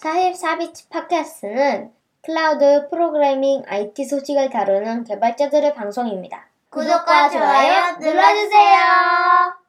[0.00, 1.92] 44비치 팟캐스트는
[2.22, 6.48] 클라우드 프로그래밍 IT 소식을 다루는 개발자들의 방송입니다.
[6.70, 8.78] 구독과 좋아요 눌러주세요.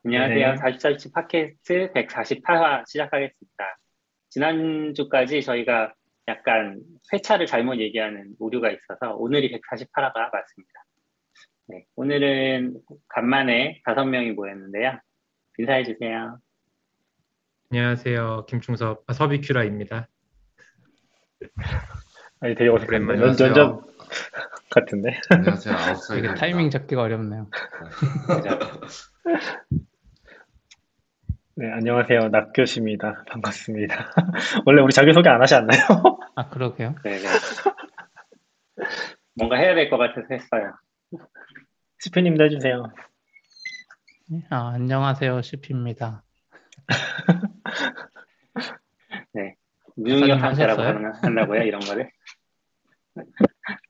[0.05, 0.55] 안녕하세요.
[0.55, 3.77] 44비치 팟캐스트 148화 시작하겠습니다.
[4.29, 5.93] 지난주까지 저희가
[6.29, 6.79] 약간
[7.11, 10.85] 회차를 잘못 얘기하는 오류가 있어서 오늘이 148화가 맞습니다.
[11.67, 12.79] 네, 오늘은
[13.09, 14.97] 간만에 다섯 명이 모였는데요.
[15.57, 16.39] 인사해 주세요.
[17.69, 18.45] 안녕하세요.
[18.47, 20.07] 김충섭, 아, 서비큐라입니다.
[22.41, 23.47] 아니 되게 어색한데 안녕하세요.
[23.47, 23.83] 면접
[24.69, 25.73] 같은데 안녕하세요.
[25.77, 26.17] 아웃사이더.
[26.27, 27.47] 이게 타이밍 잡기가 어렵네요.
[31.55, 34.11] 네 안녕하세요 낙교시입니다 반갑습니다
[34.65, 35.81] 원래 우리 자기소개 안 하지 않나요?
[36.35, 36.95] 아 그러게요.
[37.03, 37.27] 네 네.
[39.35, 40.73] 뭔가 해야 될 것 같아서 했어요.
[41.99, 42.83] 스피님도 해주세요
[44.49, 46.23] 아, 안녕하세요, CP입니다.
[49.33, 49.51] 무
[50.39, 50.97] 상태라고 하셨어요?
[51.11, 51.63] 하는- 한다고요?
[51.63, 52.09] 이런 거를?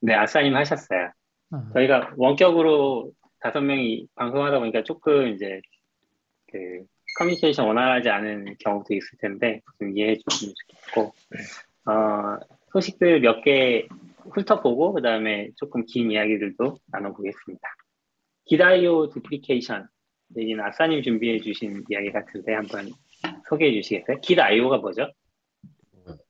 [0.00, 1.10] 네, 아싸님 하셨어요.
[1.50, 5.60] 아, 저희가 원격으로 다섯 명이 방송하다 보니까 조금 이제
[6.50, 6.84] 그
[7.18, 11.12] 커뮤니케이션 원활하지 않은 경우도 있을 텐데 좀 이해해 주시면 좋겠고
[11.90, 12.38] 어,
[12.72, 13.86] 소식들 몇 개
[14.30, 17.62] 훑어보고 그 다음에 조금 긴 이야기들도 나눠보겠습니다.
[18.46, 19.86] 기다이오 두플리케이션
[20.36, 22.88] 여기는 아싸님 준비해 주신 이야기 같은데 한번
[23.48, 24.20] 소개해 주시겠어요?
[24.20, 25.10] 기다이오가 뭐죠?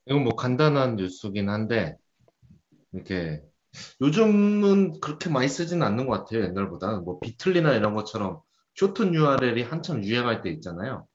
[0.06, 1.97] 이건 뭐 간단한 뉴스긴 한데
[2.92, 3.42] 이렇게
[4.00, 6.45] 요즘은 그렇게 많이 쓰지는 않는 것 같아요.
[6.45, 8.41] 옛날보다 뭐 비틀리나 이런 것처럼
[8.75, 11.06] 쇼튼 URL이 한참 유행할 때 있잖아요.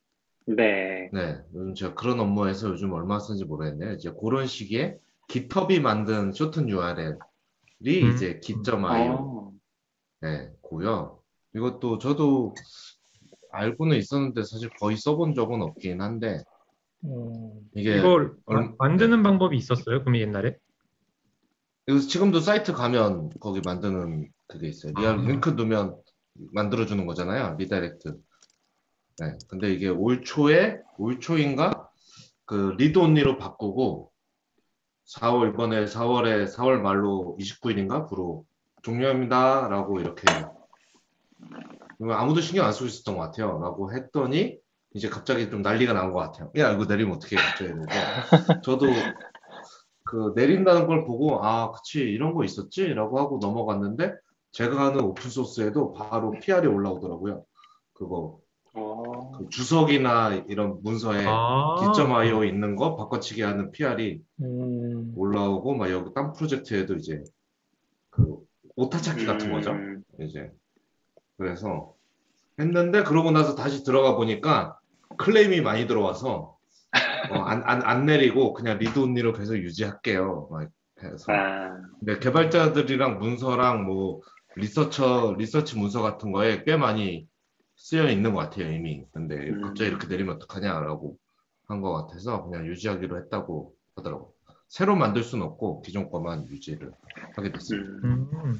[0.46, 1.10] 네.
[1.14, 3.94] 네, 요즘 제가 그런 업무에서 요즘 얼마 쓰는지 모르겠네요.
[3.94, 4.98] 이제 그런 시기에
[5.30, 7.18] GitHub이 만든 shorten URL이
[8.04, 8.12] 음.
[8.14, 9.54] 이제 git.io 어,
[10.22, 11.20] 네, 고요.
[11.56, 12.56] 이것도 저도
[13.52, 16.40] 알고는 있었는데 사실 거의 써본 적은 없긴 한데
[17.04, 20.02] 음, 이게 이걸 얼- 마- 만드는 방법이 있었어요?
[20.04, 20.58] 그럼 옛날에?
[21.86, 24.94] 그래서 지금도 사이트 가면 거기 만드는 그게 있어요.
[24.98, 25.22] real 아.
[25.22, 25.98] 링크 넣으면
[26.54, 27.56] 만들어주는 거잖아요.
[27.58, 28.18] redirect.
[29.20, 29.38] 네.
[29.48, 31.90] 근데 이게 올 초에, 올 초인가?
[32.46, 34.12] 그 read only로 바꾸고
[35.08, 38.08] 4월, 이번에 4월에, 4월 말로 29일인가?
[38.08, 38.46] 부로
[38.84, 39.68] 종료합니다.
[39.68, 40.24] 라고 이렇게
[42.10, 43.60] 아무도 신경 안 쓰고 있었던 것 같아요.
[43.62, 44.58] 라고 했더니
[44.94, 46.52] 이제 갑자기 좀 난리가 난 것 같아요.
[46.58, 47.42] 야, 이거 내리면 어떻게 해?
[47.42, 48.62] 갑자기 이러고.
[48.64, 48.88] 저도
[50.04, 52.88] 그 내린다는 걸 보고 아, 그치 이런 거 있었지?
[52.94, 54.14] 라고 하고 넘어갔는데
[54.52, 57.46] 제가 하는 open source에도 바로 PR이 올라오더라고요.
[57.94, 58.40] 그거
[58.74, 65.90] 어, 그 주석이나 이런 문서에 아, git.io 있는 거 바꿔치기 하는 PR이 음, 올라오고 막
[65.92, 67.24] 여기 딴 프로젝트에도 이제
[68.10, 68.38] 그
[68.76, 69.72] 오타 찾기 같은 거죠.
[69.72, 70.52] 음, 이제
[71.42, 71.96] 그래서
[72.60, 74.78] 했는데 그러고 나서 다시 들어가 보니까
[75.18, 76.56] 클레임이 많이 들어와서
[77.32, 80.50] 어, 안, 안, 안 내리고 그냥 read only로 계속 유지할게요.
[80.52, 80.70] 막
[81.02, 84.22] 해서 아, 근데 개발자들이랑 문서랑 뭐
[84.56, 87.28] 리서처 리서치 문서 같은 거에 꽤 많이
[87.76, 89.04] 쓰여 있는 것 같아요 이미.
[89.12, 89.62] 근데 음.
[89.62, 91.18] 갑자기 이렇게 내리면 어떡하냐라고
[91.68, 94.36] 한 것 같아서 그냥 유지하기로 했다고 하더라고.
[94.68, 96.92] 새로 만들 수는 없고 기존 거만 유지를
[97.36, 97.90] 하게 됐습니다.
[98.08, 98.60] 음.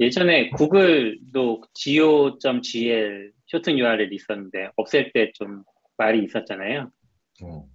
[0.00, 5.62] 음, 예전에 구글도 go.gl 쇼튼 URL 있었는데 없앨 때 좀
[5.96, 6.90] 말이 있었잖아요.
[7.42, 7.68] 어.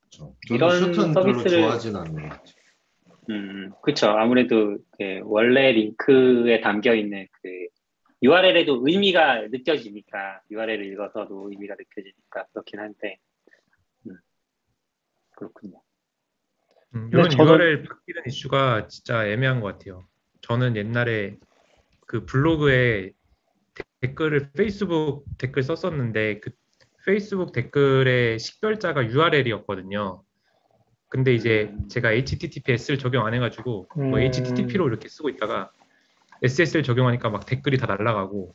[0.00, 0.36] 그렇죠.
[0.50, 2.54] 이런 서비스를- 좋아하진 않는 것 같아요.
[3.30, 4.08] 음, 그쵸.
[4.08, 7.48] 아무래도 그 원래 링크에 담겨 있는 그
[8.22, 13.18] URL에도 의미가 느껴지니까 URL을 읽어서도 의미가 느껴지니까 그렇긴 한데,
[14.06, 14.16] 음,
[15.36, 15.80] 그렇군요.
[16.94, 20.06] 음, 이런 저는- URL 바뀌는 이슈가 진짜 애매한 것 같아요.
[20.50, 21.36] 저는 옛날에
[22.08, 23.12] 그 블로그에
[23.72, 26.50] 데- 댓글을 페이스북 댓글 썼었는데 그
[27.06, 30.24] 페이스북 댓글의 식별자가 URL이었거든요.
[31.08, 31.86] 근데 이제 음.
[31.88, 34.18] 제가 HTTPS를 적용 안 해가지고 뭐 음.
[34.18, 35.70] HTTP로 이렇게 쓰고 있다가
[36.42, 38.52] SSL 적용하니까 막 댓글이 다 날라가고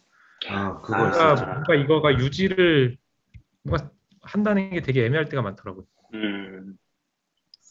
[0.49, 0.99] 아 그거 아,
[1.35, 1.45] 뭔가.
[1.45, 2.97] 뭔가 이거가 유지를
[3.63, 3.89] 뭔가
[4.21, 5.85] 한다는 게 되게 애매할 때가 많더라고요.
[6.13, 6.77] 음,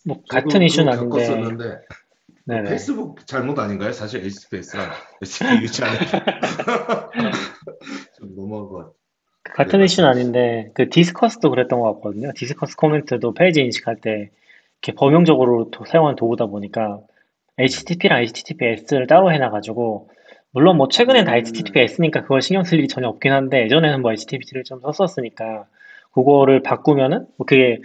[0.07, 1.81] 뭐 같은 이슈는 아닌데 겪었었는데
[2.47, 3.93] 네네 페이스북 잘못 아닌가요?
[3.93, 4.91] 사실 HTTPS랑
[5.23, 5.99] HTTP 유지하는
[8.19, 8.93] 좀 너무한 것 같아요.
[9.55, 10.09] 같은 네, 이슈는.
[10.09, 14.31] 아닌데 그 Disqus도 그랬던 것 같거든요 Disqus 코멘트도 페이지 인식할 때
[14.83, 17.01] 이렇게 범용적으로 도- 사용한 도구다 보니까
[17.59, 20.11] HTTP랑 HTTPS를 따로 해놔가지고
[20.51, 21.37] 물론 뭐 최근엔 다 음.
[21.39, 25.67] HTTPS니까 그걸 신경 쓸 일이 전혀 없긴 한데 예전에는 뭐 HTTP를 좀 썼었으니까
[26.15, 27.81] 그거를 바꾸면은 뭐 그게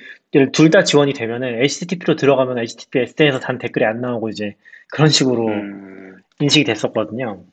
[0.53, 4.55] 둘 다 지원이 되면은 HTTP로 들어가면 HTTPS에서 단 댓글이 안 나오고 이제
[4.91, 7.43] 그런 식으로 음, 인식이 됐었거든요.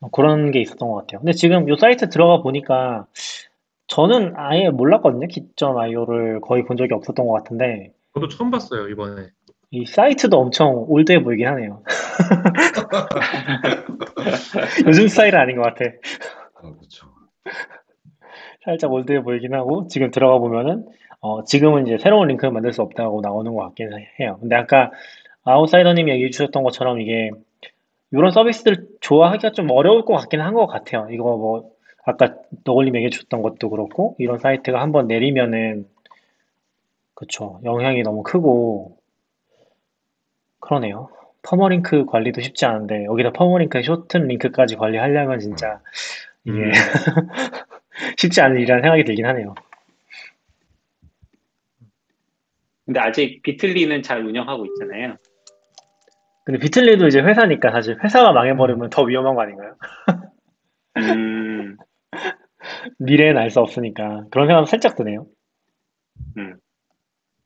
[0.00, 1.18] 어, 그런 게 있었던 것 같아요.
[1.20, 3.06] 근데 지금 이 사이트 들어가 보니까
[3.88, 5.26] 저는 아예 몰랐거든요.
[5.26, 9.26] 기점 IO를 거의 본 적이 없었던 것 같은데 저도 처음 봤어요 이번에.
[9.70, 11.82] 이 사이트도 엄청 올드해 보이긴 하네요.
[14.86, 15.84] 요즘 스타일은 아닌 것 같아.
[16.62, 17.06] 어, 그렇죠.
[18.68, 20.84] 살짝 올드해 보이긴 하고 지금 들어가 보면은
[21.20, 24.36] 어, 지금은 이제 새로운 링크를 만들 수 없다고 나오는 것 같긴 해요.
[24.40, 24.90] 근데 아까
[25.44, 27.30] 아웃사이더님이 얘기해 주셨던 것처럼 이게
[28.10, 31.08] 이런 서비스들 좋아하기가 좀 어려울 것 같긴 한 것 같아요.
[31.10, 31.70] 이거 뭐
[32.04, 32.34] 아까
[32.64, 35.86] 너굴님 얘기해 주셨던 것도 그렇고 이런 사이트가 한번 내리면은
[37.14, 38.98] 그쵸 영향이 너무 크고
[40.60, 41.08] 그러네요.
[41.42, 45.80] permalink 관리도 쉽지 않은데 여기다 permalink shorten link까지 관리하려면 진짜
[46.44, 46.70] 이게 음.
[48.16, 49.54] 쉽지 않은 일이라는 생각이 들긴 하네요.
[52.84, 55.16] 근데 아직 비틀리는 잘 운영하고 있잖아요.
[56.44, 59.76] 근데 비틀리도 이제 회사니까 사실 회사가 망해버리면 더 위험한 거 아닌가요?
[60.96, 61.76] 음,
[62.98, 65.26] 미래는 알 수 없으니까 그런 생각 살짝 드네요.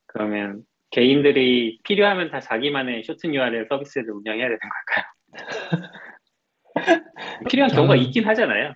[0.07, 5.05] 그러면 개인들이 필요하면 다 자기만의 쇼튼 URL 서비스를 운영해야 되는 걸까요?
[7.51, 8.75] 필요한 경우가 있긴 하잖아요.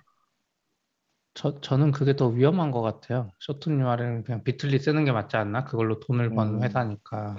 [1.37, 3.29] 저, 저는 그게 더 위험한 것 같아요.
[3.37, 5.65] 쇼튼 URL은 그냥 비틀리 쓰는 게 맞지 않나?
[5.65, 6.63] 그걸로 돈을 버는 음.
[6.63, 7.35] 회사니까.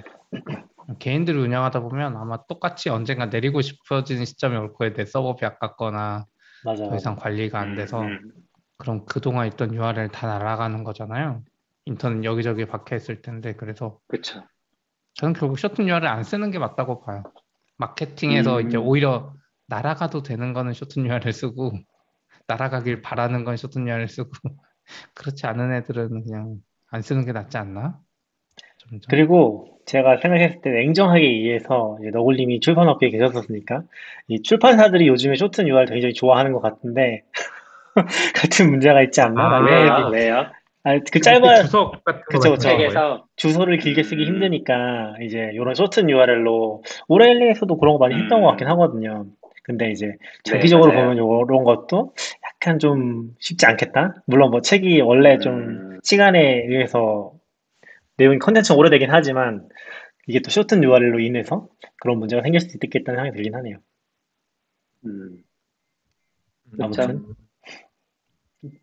[0.99, 4.93] 개인들이 운영하다 보면 아마 똑같이 언젠가 내리고 싶어지는 시점이 올 거예요.
[4.93, 6.25] 내 서버비 아깝거나
[6.63, 6.89] 맞아요.
[6.89, 8.01] 더 이상 관리가 안 돼서.
[8.01, 8.31] 음,
[8.77, 11.43] 그럼 그동안 있던 URL 다 날아가는 거잖아요.
[11.83, 13.53] 인터넷 여기저기 박혀 있을 텐데.
[13.55, 14.45] 그래서 그렇죠.
[15.15, 17.23] 저는 결국 쇼튼 URL 안 쓰는 게 맞다고 봐요.
[17.77, 18.67] 마케팅에서 음.
[18.67, 19.33] 이제 오히려
[19.67, 21.73] 날아가도 되는 거는 쇼튼 URL 쓰고
[22.49, 23.55] 날아가길 바라는 건
[23.87, 24.31] URL 쓰고
[25.13, 26.55] 그렇지 않은 애들은 그냥
[26.89, 27.99] 안 쓰는 게 낫지 않나?
[28.77, 29.01] 점점.
[29.09, 33.83] 그리고 제가 생각했을 때 냉정하게 이해해서 너굴님이 출판업계에 계셨었으니까
[34.27, 37.23] 이 출판사들이 요즘에 쇼튼 URL 굉장히 좋아하는 것 같은데
[38.35, 39.41] 같은 문제가 있지 않나?
[39.41, 40.09] 아, 왜요?
[40.11, 40.45] 왜요?
[40.83, 41.91] 아, 그 같은 거
[42.25, 42.57] 그쵸, 그쵸.
[42.57, 44.27] 책에서 주소를 길게 쓰기 음.
[44.27, 48.43] 힘드니까 이제 이런 쇼튼 URL로 오레일리에서도 그런 거 많이 했던 음.
[48.43, 49.25] 것 같긴 하거든요.
[49.63, 50.15] 근데 이제
[50.45, 51.09] 장기적으로 맞아요.
[51.09, 52.13] 보면 이런 것도
[52.61, 54.21] 약간 좀 쉽지 않겠다.
[54.25, 55.99] 물론 뭐 책이 원래 좀 음.
[56.03, 57.33] 시간에 의해서
[58.17, 59.67] 내용이 컨텐츠가 오래되긴 하지만
[60.27, 61.69] 이게 또 쇼튼 URL로 인해서
[62.01, 63.77] 그런 문제가 생길 수도 있겠다는 생각이 들긴 하네요.
[65.05, 65.37] 음,
[66.81, 67.25] 아무튼.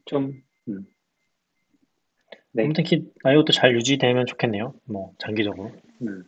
[0.07, 0.33] 좀
[0.69, 0.87] 음.
[2.53, 2.65] 네.
[2.65, 4.73] 아무튼 키 이것도 잘 유지되면 좋겠네요.
[4.87, 5.71] 뭐 장기적으로
[6.01, 6.25] 음.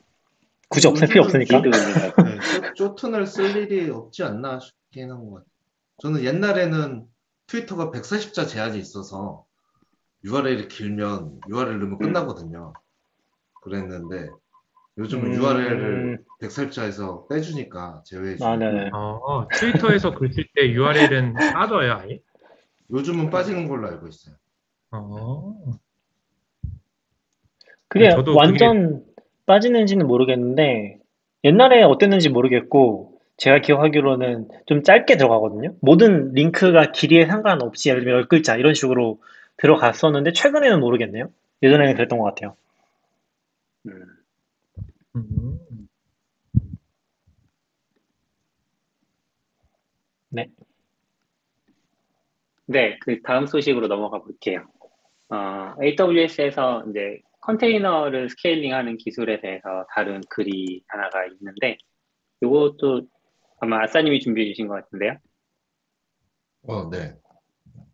[0.69, 1.63] 굳이 없앨 필요 없으니까.
[1.63, 2.41] 기도 있는 것 같아요.
[2.77, 5.47] 쇼- 쇼튼을 쓸 일이 없지 않나 싶긴 한 것 같아요.
[6.03, 7.07] 저는 옛날에는
[7.49, 9.45] 트위터가 140자 제한이 있어서
[10.25, 12.73] URL이 길면 URL 넣으면 끝나거든요.
[13.63, 14.29] 그랬는데
[14.99, 15.35] 요즘은 음.
[15.35, 18.91] URL을 140자에서 빼주니까 제외해주니까 아, 네네.
[18.93, 22.21] 어, 트위터에서 글 쓸 때 URL은 빠져요, 아예?
[22.91, 24.35] 요즘은 빠지는 걸로 알고 있어요.
[24.91, 25.55] 어.
[27.89, 29.05] 그게 저도 완전
[29.47, 30.99] 빠지는지는 모르겠는데
[31.45, 35.75] 옛날에 어땠는지 모르겠고 제가 기억하기로는 좀 짧게 들어가거든요.
[35.81, 39.21] 모든 링크가 길이에 상관없이 예를 들면 10글자 이런 식으로
[39.57, 41.31] 들어갔었는데 최근에는 모르겠네요.
[41.63, 42.57] 예전에는 그랬던 것 같아요.
[43.87, 44.03] 음.
[45.17, 45.59] 음.
[52.67, 54.67] 네, 그 다음 소식으로 넘어가 볼게요.
[55.31, 61.79] 어, AWS에서 이제 컨테이너를 스케일링하는 기술에 대해서 다룬 글이 하나가 있는데,
[62.43, 63.07] 이것도
[63.61, 65.17] 아마 아싸님이 준비해 주신 것 같은데요.
[66.67, 67.15] 어, 네.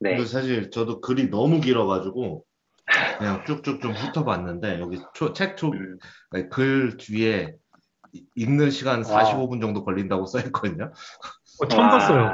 [0.01, 2.45] 네, 근데 사실 저도 글이 너무 길어가지고
[3.19, 5.99] 그냥 쭉쭉 좀 훑어봤는데 여기 초, 책 초, 음,
[6.51, 7.55] 글 뒤에
[8.13, 10.93] 이- 읽는 시간 45분 정도 걸린다고 써있거든요.
[11.61, 12.33] 어, 처음 와, 봤어요.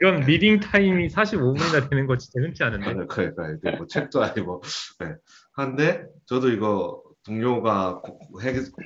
[0.00, 3.06] 이런 reading time이 45분이나 되는 거 진짜 흔치 않은데.
[3.06, 4.62] 그러니까 이게 뭐 책도 아니고
[5.00, 5.14] 네.
[5.54, 8.00] 한데 저도 이거 동료가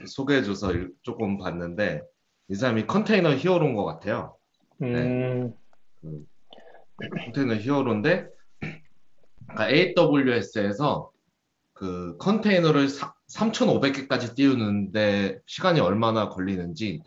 [0.06, 2.02] 소개해줘서 일- 조금 봤는데
[2.48, 4.36] 이 사람이 container hero인 것 같아요.
[4.82, 5.54] 음,
[7.24, 8.28] container hero인데
[9.46, 11.10] 그러니까 AWS에서
[11.72, 17.02] 그 컨테이너를 3,500개까지 띄우는데 시간이 얼마나 걸리는지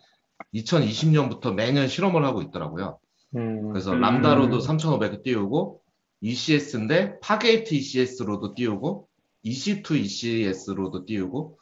[0.54, 3.00] 2020년부터 매년 실험을 하고 있더라고요.
[3.36, 4.02] 음, 그래서 음.
[4.02, 5.82] Lambda로도 3,500개 띄우고
[6.22, 9.08] ECS인데 Fargate ECS로도 띄우고
[9.46, 11.60] EC2 ECS로도 띄우고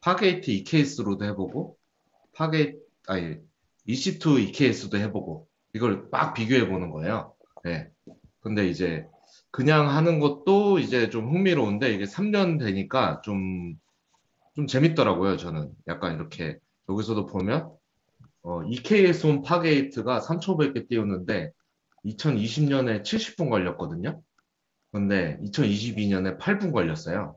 [0.00, 1.76] Fargate EKS로도 해보고
[2.34, 3.36] Fargate 아니
[3.88, 7.34] EC2 EKS도 해보고 이걸 막 비교해 보는 거예요.
[7.64, 7.88] 네.
[8.40, 9.06] 근데 이제
[9.50, 13.74] 그냥 하는 것도 이제 좀 흥미로운데 이게 3년 되니까 좀,
[14.54, 15.70] 좀 재밌더라고요, 저는.
[15.88, 17.70] 약간 이렇게 여기서도 보면
[18.42, 21.52] 어, EKS 온 파게이트가 3,500개 띄우는데
[22.04, 24.20] 2020년에 70분 걸렸거든요.
[24.90, 27.36] 근데 2022년에 8분 걸렸어요.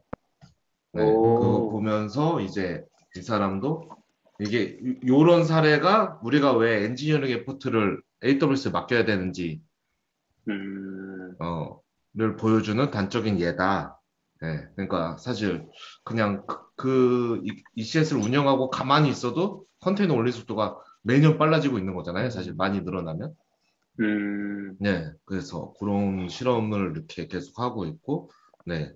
[0.94, 1.40] 네, 오.
[1.40, 2.84] 그거 보면서 이제
[3.16, 3.90] 이 사람도
[4.40, 9.62] 이게 요런 사례가 우리가 왜 엔지니어링 effort를 AWS에 맡겨야 되는지
[10.50, 11.80] 음, 어,
[12.14, 14.00] 를 보여주는 단적인 예다.
[14.44, 15.68] 예, 그러니까 사실
[16.04, 22.30] 그냥 그, 그 이- ECS를 운영하고 가만히 있어도 컨테이너 올릴 속도가 매년 빨라지고 있는 거잖아요.
[22.30, 23.34] 사실 많이 늘어나면.
[24.00, 28.30] 음, 네, 그래서 그런 실험을 이렇게 계속 하고 있고,
[28.66, 28.94] 네.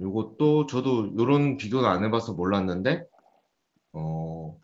[0.00, 3.04] 요것도 저도 이런 비교는 안 해봐서 몰랐는데,
[3.92, 4.58] 어,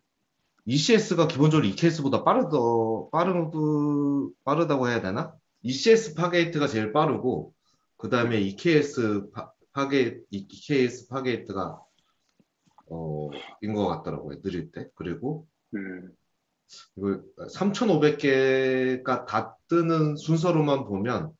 [0.69, 5.33] ECS가 기본적으로 EKS보다 빠르더, 빠르드, 빠르다고 해야 되나?
[5.63, 7.55] ECS Fargate가 제일 빠르고,
[7.97, 11.81] 그 다음에 EKS 파, 파게, EKS Fargate가,
[12.91, 13.29] 어,
[13.61, 14.41] 인 것 같더라고요.
[14.43, 14.87] 느릴 때.
[14.93, 16.11] 그리고, 음,
[16.97, 21.31] 이거 3,500개가 다 뜨는 순서로만 보면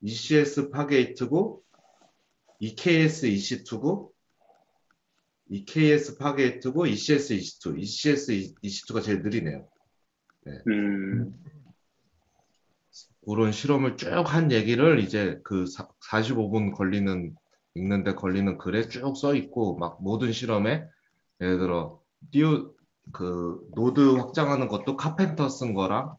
[0.00, 1.60] ECS Fargate고
[2.60, 4.10] EKS EC2고
[5.50, 9.66] EKS Fargate고 ECS EC2, ECS EC2가 제일 느리네요.
[10.68, 11.34] 음,
[13.26, 17.34] 그런 실험을 쭉 한 얘기를 이제 그 45분 걸리는
[17.74, 20.84] 읽는데 걸리는 글에 쭉 써 있고 막 모든 실험에
[21.40, 22.72] 예를 들어 띄우
[23.12, 26.14] 그 노드 확장하는 것도 Karpenter 쓴 거랑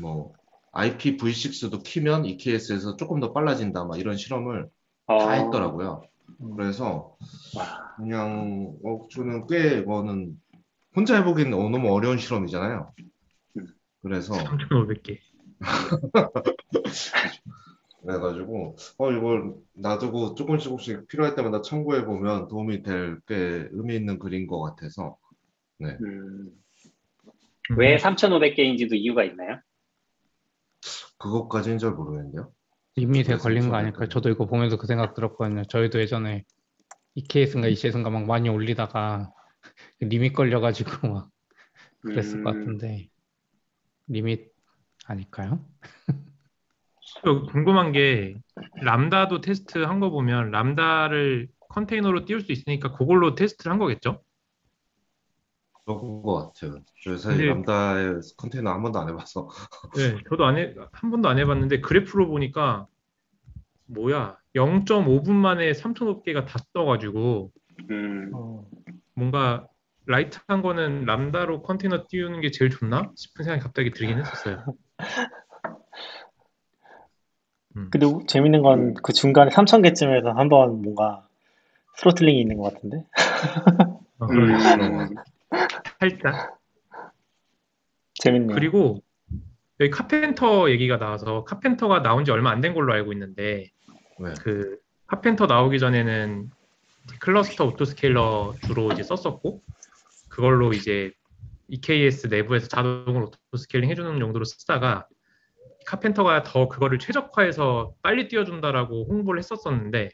[0.00, 0.32] 뭐
[0.72, 4.68] IPv6도 키면 EKS에서 조금 더 빨라진다 막 이런 실험을
[5.06, 6.02] 다 어, 했더라고요.
[6.56, 7.16] 그래서
[7.56, 10.40] 와, 그냥 어, 저는 꽤 이거는
[10.94, 12.92] 혼자 해보기는 어, 너무 어려운 실험이잖아요.
[13.56, 13.66] 음.
[14.02, 15.18] 그래서 3,500개.
[18.02, 24.18] 그래가지고 어 이걸 놔두고 조금씩 조금씩 필요할 때마다 참고해 보면 도움이 될 꽤 의미 있는
[24.18, 25.16] 글인 것 같아서
[25.82, 26.50] 음, 음.
[27.76, 29.60] 왜 3,500개인지도 이유가 있나요?
[31.18, 32.52] 그것까지는 잘 모르겠는데요.
[32.98, 33.96] 리밋에 그래서 걸린 거 저도 아닐까요?
[33.96, 34.08] 그래요.
[34.08, 35.64] 저도 이거 보면서 그 생각 들었거든요.
[35.64, 36.44] 저희도 예전에
[37.14, 39.30] EKS인가 ECS인가 막 많이 올리다가
[40.00, 41.30] 리밋 걸려가지고 막
[42.04, 43.08] 그랬을 것 음, 같은데
[44.08, 44.52] 리밋
[45.06, 45.64] 아닐까요?
[47.24, 48.36] 또 궁금한 게
[48.82, 54.22] 람다도 테스트 한 거 보면 람다를 컨테이너로 띄울 수 있으니까 그걸로 테스트를 한 거겠죠?
[55.96, 56.80] 그런 것 같아요.
[57.04, 59.48] 저 사실 근데- 람다의 컨테이너 한 번도 안 해봐서
[59.96, 62.86] 네, 저도 안 해, 한 번도 안 해봤는데 그래프로 보니까
[63.86, 67.50] 뭐야 0.5분 만에 3,500개가 다 떠가지고
[67.90, 68.64] 음, 어,
[69.14, 69.66] 뭔가
[70.06, 74.64] light한 거는 Lambda로 컨테이너 띄우는 게 제일 좋나 싶은 생각이 갑자기 들긴 했었어요.
[77.76, 77.88] 음.
[77.90, 81.26] 근데 우- 재밌는 건 그 중간에 3,000개쯤에서 한번 뭔가
[81.96, 83.04] throttling이 있는 것 같은데?
[84.18, 85.14] 어, 음, 그런 것
[85.98, 86.58] 살짝
[88.14, 88.54] 재밌네요.
[88.54, 89.02] 그리고
[89.80, 93.70] 여기 Karpenter 얘기가 나와서 Karpenter가 나온 지 얼마 안 된 걸로 알고 있는데
[94.18, 94.34] 네.
[94.40, 96.50] 그 Karpenter 나오기 전에는
[97.20, 99.62] cluster autoscaler 주로 이제 썼었고
[100.28, 101.12] 그걸로 이제
[101.68, 105.06] EKS 내부에서 자동으로 autoscaling 해주는 용도로 쓰다가
[105.86, 110.10] Karpenter가 더 그거를 최적화해서 빨리 띄워준다라고 홍보를 했었었는데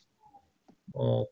[0.95, 1.25] 어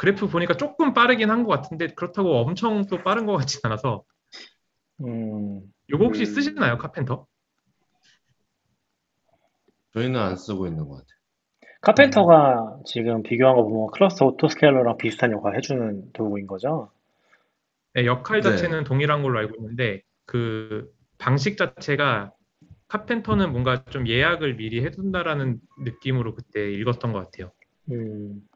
[0.00, 4.04] 그래프 보니까 조금 빠르긴 한 것 같은데 그렇다고 엄청 또 빠른 것 같진 않아서
[5.00, 6.24] 음, 요거 혹시 음.
[6.24, 7.26] 쓰시나요 카펜터?
[9.92, 11.20] 저희는 안 쓰고 있는 것 같아요.
[11.82, 16.90] 카펜터가 지금 비교한 거 보면 클러스터 오토스케일러랑 비슷한 역할 해주는 도구인 거죠?
[17.94, 18.50] 네, 역할 네.
[18.50, 22.32] 자체는 동일한 걸로 알고 있는데 그 방식 자체가
[22.88, 27.52] 카펜터는 뭔가 좀 예약을 미리 해둔다라는 느낌으로 그때 읽었던 것 같아요.
[27.90, 28.46] 음,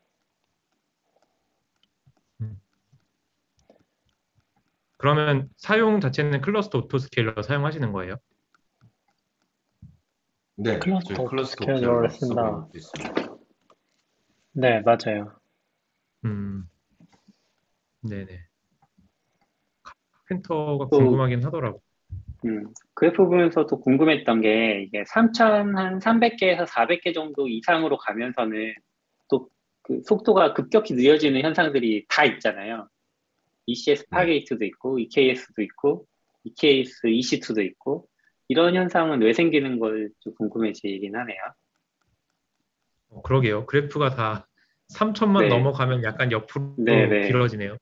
[4.96, 8.16] 그러면 사용 자체는 cluster autoscaler 사용하시는 거예요?
[10.56, 12.68] 네, cluster cluster autoscaler를 오케이 쓴다.
[14.52, 15.32] 네, 맞아요.
[16.24, 16.68] 음,
[18.02, 18.40] 네네.
[20.28, 21.82] Karpenter가 또- 궁금하긴 하더라고.
[22.46, 28.74] 음, 그래프 보면서 또 궁금했던 게 이게 3,000, 한 300개에서 400개 정도 이상으로 가면서는
[29.28, 29.48] 또
[29.86, 32.88] 그 속도가 급격히 느려지는 현상들이 다 있잖아요.
[33.66, 36.06] ECS Fargate도 있고, EKS도 있고,
[36.44, 38.08] EKS EC2도 있고,
[38.48, 41.38] 이런 현상은 왜 생기는 걸 좀 궁금해지긴 하네요.
[43.10, 43.64] 어, 그러게요.
[43.66, 44.48] 그래프가 다
[44.94, 45.48] 3천만 네.
[45.48, 47.26] 넘어가면 약간 옆으로 네, 네.
[47.26, 47.78] 길어지네요.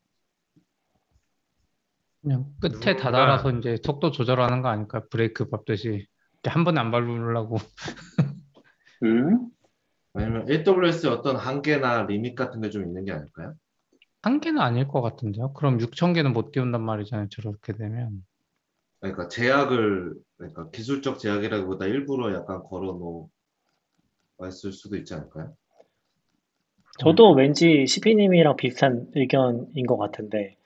[2.20, 5.02] 그냥 끝에 누군가- 다다라서 이제 속도 조절하는 거 아닐까요?
[5.10, 6.06] 브레이크 밟듯이
[6.44, 7.56] 한 번에 안 밟으려고
[9.02, 9.48] 음?
[10.14, 13.54] 아니면 AWS의 어떤 한계나 limit 같은 게 좀 있는 게 아닐까요?
[14.22, 15.52] 한 개는 아닐 것 같은데요.
[15.52, 17.28] 그럼 6천 개는 못 띄운단 말이잖아요.
[17.28, 18.24] 저렇게 되면
[19.00, 23.28] 그러니까 제약을 그러니까 기술적 제약이라기보다 일부러 약간 걸어
[24.38, 25.52] 놓았을 수도 있지 않을까요?
[26.98, 30.56] 저도 왠지 CP님이랑 비슷한 의견인 것 같은데,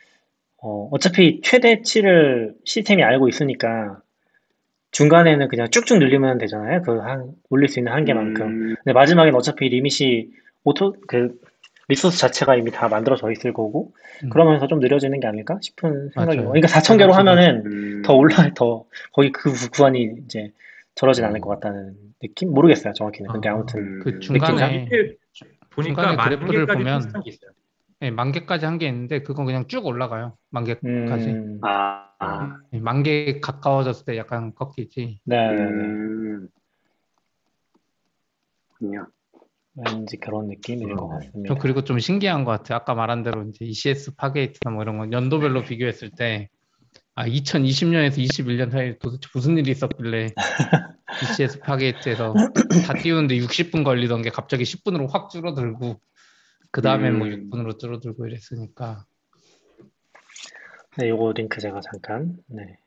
[0.58, 4.02] 어, 어차피 최대치를 시스템이 알고 있으니까
[4.90, 6.82] 중간에는 그냥 쭉쭉 늘리면 되잖아요.
[6.82, 8.46] 그 한, 올릴 수 있는 한계만큼.
[8.46, 10.30] 음, 근데 마지막엔 어차피 리밋이
[10.64, 11.38] auto, 그,
[11.88, 14.30] resource 자체가 이미 다 만들어져 있을 거고, 음.
[14.30, 16.44] 그러면서 좀 느려지는 게 아닐까 싶은 생각이고.
[16.48, 17.18] 그러니까 4,000개로 맞아요.
[17.30, 20.52] 하면은 음, 더 올라, 더, 거의 그 구- 구간이 이제
[20.96, 21.40] 저러진 않을 음.
[21.40, 22.52] 것 같다는 느낌?
[22.52, 23.30] 모르겠어요, 정확히는.
[23.32, 23.80] 근데 아, 아무튼.
[23.80, 24.20] 음, 그 음.
[24.20, 25.16] 중간에 이게
[25.70, 27.50] 보니까 중간에 그래프를 개까지 보면 비슷한 게 있어요.
[28.00, 30.36] 네, 만 개까지 한 게 있는데 그건 그냥 쭉 올라가요.
[30.50, 31.30] 만 개까지.
[31.30, 35.20] 음, 아, 아, 네, 만개 가까워졌을 때 약간 꺾이지.
[35.24, 35.62] 네, 네, 네.
[35.64, 36.48] 음,
[38.78, 39.06] 그냥
[39.76, 41.10] 왠지 그런 느낌일 것 음.
[41.10, 41.54] 같습니다.
[41.54, 42.76] 저 그리고 좀 신기한 것 같아요.
[42.76, 46.48] 아까 말한 대로 이제 ECS Fargate나 뭐 이런 건 연도별로 비교했을 때
[47.14, 50.28] 아, 2020년에서 21년 사이에 도대체 무슨 일이 있었길래
[51.22, 52.34] ECS Fargate에서
[52.86, 56.00] 다 띄우는데 60분 걸리던 게 갑자기 10분으로 확 줄어들고
[56.70, 57.50] 그 다음에 뭐 음.
[57.50, 59.04] 6분으로 줄어들고 이랬으니까
[60.98, 62.78] 네, 요거 링크 제가 잠깐, 네.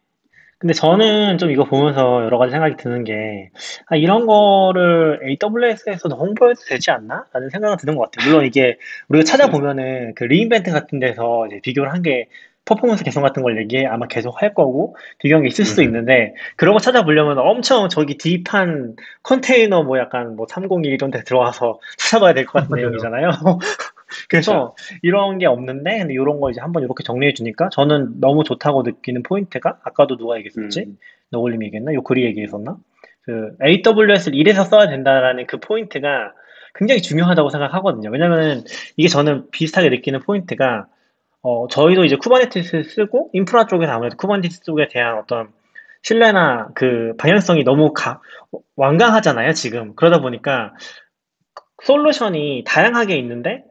[0.60, 3.50] 근데 저는 좀 이거 보면서 여러 가지 생각이 드는 게,
[3.88, 7.26] 아, 이런 거를 AWS에서도 홍보해도 되지 않나?
[7.32, 8.30] 라는 생각은 드는 것 같아요.
[8.30, 12.28] 물론 이게 우리가 찾아보면은 그 re:Invent 같은 데서 이제 비교를 한게
[12.66, 15.86] 퍼포먼스 개선 같은 걸 얘기해 아마 계속 할 거고 비교한 게 있을 수도 음.
[15.86, 21.80] 있는데 그런 거 찾아보려면 엄청 저기 deep한 컨테이너 뭐 약간 뭐 301 이런 데 들어가서
[21.98, 22.76] 찾아봐야 될 것 같은.
[22.76, 23.30] 내용이잖아요.
[24.30, 28.84] 그래서 이런 게 없는데 근데 이런 거 이제 한번 이렇게 정리해 주니까 저는 너무 좋다고
[28.84, 30.82] 느끼는 포인트가 아까도 누가 얘기했었지?
[30.82, 30.98] 음,
[31.32, 31.94] 너굴님이 얘기했나?
[31.94, 32.78] 요 글이 얘기했었나?
[33.22, 36.34] 그 AWS를 이래서 써야 된다라는 그 포인트가
[36.76, 38.10] 굉장히 중요하다고 생각하거든요.
[38.10, 38.64] 왜냐면은
[38.98, 40.88] 이게 저는 비슷하게 느끼는 포인트가
[41.42, 45.50] 어, 저희도 이제 Kubernetes 쓰고 인프라 쪽에서 아무래도 Kubernetes 쪽에 대한 어떤
[46.02, 48.22] 신뢰나 그 방향성이 너무 가,
[48.76, 49.96] 완강하잖아요, 지금.
[49.96, 50.74] 그러다 보니까
[51.84, 53.64] 솔루션이 다양하게 있는데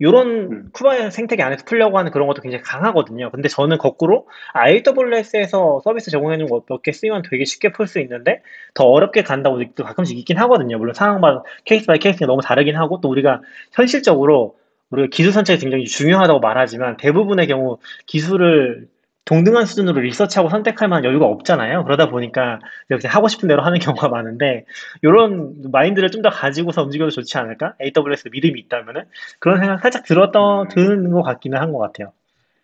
[0.00, 0.68] 요런 음.
[0.72, 3.30] Kube 생태계 안에서 풀려고 하는 그런 것도 굉장히 강하거든요.
[3.30, 8.42] 근데 저는 거꾸로 AWS에서 서비스 제공해주는 거 몇 개 쓰면 되게 쉽게 풀 수 있는데
[8.74, 10.78] 더 어렵게 간다고 느낌도 가끔씩 있긴 하거든요.
[10.78, 13.40] 물론 상황마다 case by case가 너무 다르긴 하고 또 우리가
[13.72, 14.56] 현실적으로
[14.90, 18.88] 우리가 기술 선택이 굉장히 중요하다고 말하지만 대부분의 경우 기술을
[19.26, 21.84] 동등한 수준으로 리서치하고 선택할 만한 여유가 없잖아요.
[21.84, 24.64] 그러다 보니까 이렇게 하고 싶은 대로 하는 경우가 많은데
[25.02, 27.74] 이런 마인드를 좀 더 가지고서 움직여도 좋지 않을까?
[27.80, 29.04] AWS 믿음이 있다면은
[29.40, 30.68] 그런 생각 살짝 들었던 음.
[30.68, 32.12] 드는 것 같기는 한 것 같아요.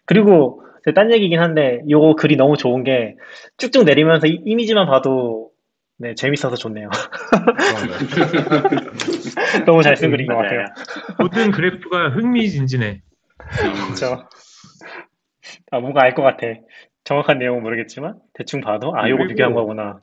[0.06, 0.62] 그리고
[0.94, 3.16] 딴 얘기긴 한데 요거 글이 너무 좋은 게
[3.58, 5.50] 쭉쭉 내리면서 이, 이미지만 봐도
[5.98, 6.88] 네 재밌어서 좋네요.
[9.66, 10.60] 너무 잘 쓴 글인 것 같아요.
[10.60, 10.68] 맞아요.
[11.18, 13.00] 모든 그래프가 흥미진진해.
[13.38, 14.28] 그렇죠.
[15.70, 16.46] 아 뭔가 알 것 같아.
[17.04, 20.00] 정확한 내용은 모르겠지만 대충 봐도 아 요거 비교한 거구나.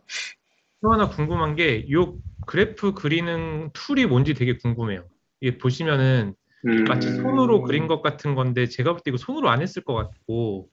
[0.81, 1.85] 또 하나 궁금한 게이
[2.45, 5.05] 그래프 그리는 툴이 뭔지 되게 궁금해요.
[5.41, 6.33] 이게 보시면은
[6.65, 9.93] 음, 마치 손으로 그린 것 같은 건데 제가 볼 때 이거 손으로 안 했을 것
[9.93, 10.67] 같고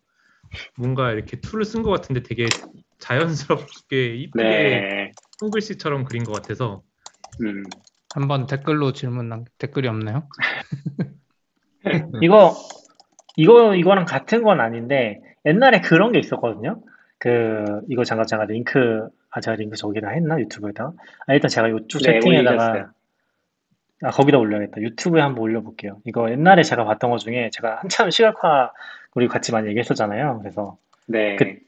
[0.79, 2.47] 뭔가 이렇게 툴을 쓴 것 같은데 되게
[2.99, 6.83] 자연스럽게 이쁘게 네, 손글씨처럼 그린 것 같아서
[7.43, 7.65] 음,
[8.15, 10.29] 한번 댓글로 질문 남 댓글이 없나요?
[12.23, 12.55] 이거
[13.37, 16.81] 이거 이거랑 같은 건 아닌데 옛날에 그런 게 있었거든요.
[17.19, 20.93] 그 이거 잠깐 잠깐 링크 아 제가 링크 저기다 했나 유튜브에다.
[21.27, 22.89] 아 일단 제가 이쪽 네, 채팅에다가 올리셨어요.
[24.03, 24.81] 아 거기다 올려야겠다.
[24.81, 25.99] 유튜브에 한번 올려볼게요.
[26.05, 28.73] 이거 옛날에 제가 봤던 것 중에 제가 한참 시각화
[29.15, 30.39] 우리 같이 많이 얘기했었잖아요.
[30.41, 31.59] 그래서 네, 그-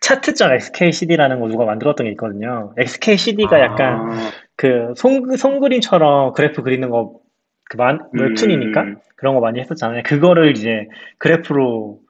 [0.00, 2.72] 차트점 XKCD라는 거 누가 만들었던 게 있거든요.
[2.78, 3.60] XKCD가 아.
[3.60, 4.10] 약간
[4.56, 7.20] 그 송, 송그림처럼 그래프 그리는 거,
[7.68, 10.02] 그 만, 웹툰이니까 음, 그런 거 많이 했었잖아요.
[10.04, 12.00] 그거를 이제 그래프로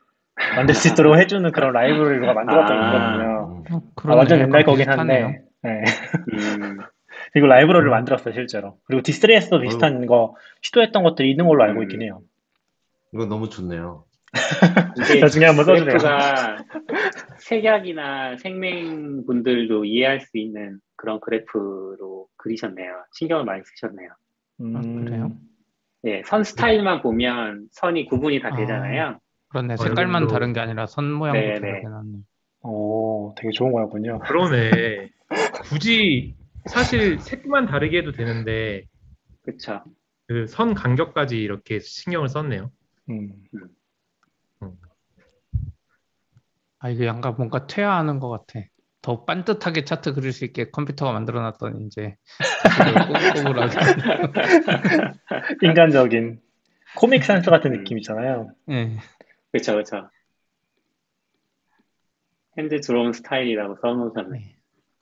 [0.55, 3.41] 만들 수 있도록 해주는 그런 라이브러리를 누가 만들었던 게 아.
[3.41, 3.65] 어,
[4.05, 4.15] 아.
[4.15, 4.89] 완전 옛날 거긴.
[4.89, 5.85] 한데, 네.
[6.33, 6.79] 음,
[7.33, 8.79] 그리고 라이브러리를 만들었어요, 실제로.
[8.85, 12.23] 그리고 디스트레스도 비슷한 거 시도했던 것들이 있는 걸로 알고 있긴 해요.
[13.13, 14.05] 이거 너무 좋네요.
[15.21, 15.87] 나중에 한번 써주세요.
[15.87, 16.59] 그래프가
[17.39, 23.05] 색약이나 생맹 분들도 이해할 수 있는 그런 그래프로 그리셨네요.
[23.13, 24.11] 신경을 많이 쓰셨네요.
[24.61, 25.33] 음, 그래요?
[26.05, 28.57] 예, 선 스타일만 보면 선이 구분이 다 아.
[28.57, 29.19] 되잖아요.
[29.49, 29.75] 그렇네.
[29.75, 31.89] 어, 색깔만 여러분도- 다른 게 아니라 선 모양도 네, 다르게 네.
[31.89, 32.09] 나네.
[32.63, 34.19] 오, 되게 좋은 거였군요.
[34.21, 35.09] 그러네.
[35.65, 38.85] 굳이 사실 색만 다르게 해도 되는데
[39.43, 39.83] 그쵸.
[40.27, 42.71] 그 선 간격까지 이렇게 신경을 썼네요.
[43.11, 43.33] 음.
[46.81, 48.65] 아 이게 약간 뭔가 퇴화하는 것 같아.
[49.01, 52.17] 더 반듯하게 차트 그릴 수 있게 컴퓨터가 만들어놨더니 이제
[53.07, 53.77] 꼬불꼬불하게.
[55.63, 56.41] 인간적인
[56.97, 58.51] Comic Sans 같은 느낌 있잖아요.
[58.71, 58.97] 예.
[59.53, 60.09] 그쵸, 그쵸.
[62.57, 64.39] hand drawn 스타일이라고 써놓으셨네.
[64.39, 64.55] 네.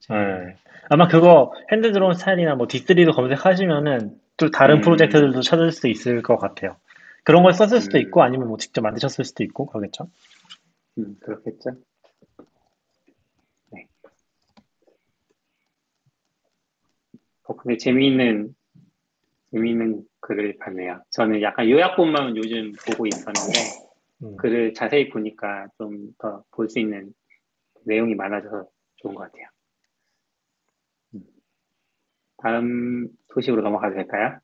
[0.08, 0.56] 네.
[0.90, 4.80] 아마 그거 hand drawn 스타일이나 뭐 D3도 검색하시면은 또 다른 음.
[4.82, 6.76] 프로젝트들도 찾을 수 있을 것 같아요.
[7.24, 8.02] 그런 걸 썼을 수도 음.
[8.02, 10.08] 있고 아니면 뭐 직접 만드셨을 수도 있고 그러겠죠.
[10.98, 11.70] 음, 그렇겠죠.
[17.48, 18.54] 어, 근데 재미있는,
[19.52, 21.02] 재미있는 글을 봤네요.
[21.10, 23.52] 저는 약간 요약본만 요즘 보고 있었는데,
[24.22, 24.36] 음.
[24.36, 27.12] 글을 자세히 보니까 좀 더 볼 수 있는
[27.84, 29.46] 내용이 많아져서 좋은 것 같아요.
[31.14, 31.20] 음.
[32.38, 34.38] 다음 소식으로 넘어가도 될까요?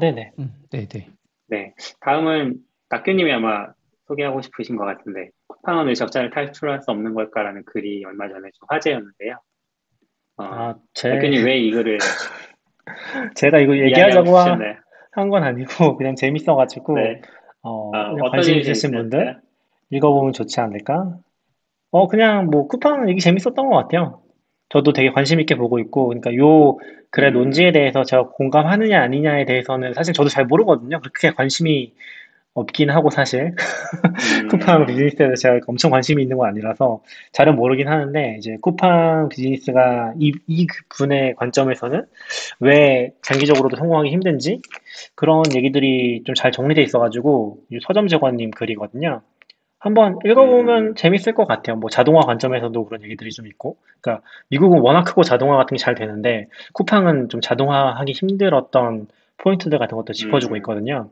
[0.00, 0.32] 네네.
[0.38, 1.10] 음, 네네.
[1.48, 1.74] 네.
[2.00, 2.58] 다음은
[2.90, 3.72] 낙교님이 아마
[4.06, 9.38] 소개하고 싶으신 것 같은데, 쿠팡은 적자를 탈출할 수 없는 걸까라는 글이 얼마 전에 좀 화제였는데요.
[10.36, 11.98] 어, 아, 제, 낙교님 왜이 글을
[13.36, 14.36] 제가 이거 얘기하자고?
[15.14, 17.20] 한 건 아니고 그냥 재밌어가지고 네.
[17.62, 19.40] 어, 아, 관심 있으신 분들?
[19.90, 21.16] 읽어보면 좋지 않을까?
[21.90, 24.22] 어, 그냥 뭐 쿠팡 얘기 재밌었던 것 같아요.
[24.70, 26.78] 저도 되게 관심 있게 보고 있고, 그러니까 요
[27.10, 27.34] 글의 음.
[27.34, 30.98] 논지에 대해서 제가 공감하느냐 아니냐에 대해서는 사실 저도 잘 모르거든요.
[31.00, 31.92] 그렇게 관심이
[32.54, 33.54] 없긴 하고 사실
[34.42, 39.28] 음, 쿠팡 비즈니스에 대해서 제가 엄청 관심이 있는 건 아니라서 잘은 모르긴 하는데 이제 쿠팡
[39.30, 42.06] 비즈니스가 이, 이 분의 관점에서는
[42.60, 44.60] 왜 장기적으로도 성공하기 힘든지
[45.14, 49.22] 그런 얘기들이 좀 잘 정리돼 있어가지고 이 서점 재관님 글이거든요.
[49.78, 50.94] 한번 읽어보면 음.
[50.94, 51.76] 재밌을 것 같아요.
[51.76, 55.94] 뭐 자동화 관점에서도 그런 얘기들이 좀 있고, 그러니까 미국은 워낙 크고 자동화 같은 게 잘
[55.96, 60.56] 되는데 쿠팡은 좀 자동화하기 힘들었던 포인트들 같은 것도 짚어주고 음.
[60.58, 61.10] 있거든요.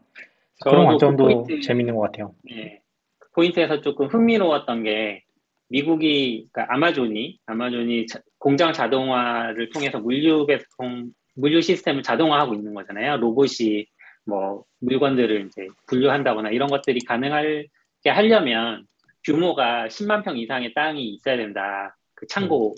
[0.62, 2.35] 그런 그 관점도 포인트- 재밌는 것 같아요.
[2.51, 2.81] 예.
[3.18, 5.23] 그 포인트에서 조금 흥미로웠던 게
[5.68, 13.16] 미국이 그러니까 아마존이 아마존이 자- 공장 자동화를 통해서 물류 배송 물류 시스템을 자동화하고 있는 거잖아요.
[13.18, 13.87] 로봇이
[14.27, 17.68] 뭐 물건들을 이제 분류한다거나 이런 것들이 가능하게
[18.07, 18.87] 하려면
[19.25, 21.96] 규모가 10만 평 이상의 땅이 있어야 된다.
[22.14, 22.75] 그 창고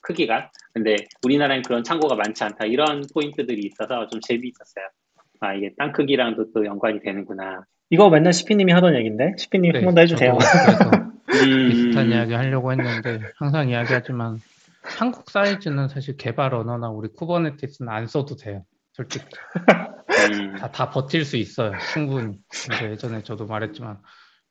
[0.00, 0.50] 크기가.
[0.72, 0.94] 근데
[1.24, 2.66] 우리나라엔 그런 창고가 많지 않다.
[2.66, 4.86] 이런 포인트들이 있어서 좀 재미있었어요.
[5.40, 7.64] 아, 이게 땅 크기랑도 또 연관이 되는구나.
[7.90, 10.36] 이거 맨날 시피님이 하던 얘기인데 시피님 네, 한번 더 해주세요.
[11.28, 14.38] 음, 비슷한 이야기 하려고 했는데 항상 이야기하지만
[14.82, 18.64] 한국 사이즈는 사실 개발 언어나 우리 Kubernetes는 안 써도 돼요.
[18.92, 19.24] 솔직히
[20.32, 21.72] 음, 다, 다 버틸 수 있어요.
[21.92, 22.38] 충분히.
[22.48, 23.98] 근데 예전에 저도 말했지만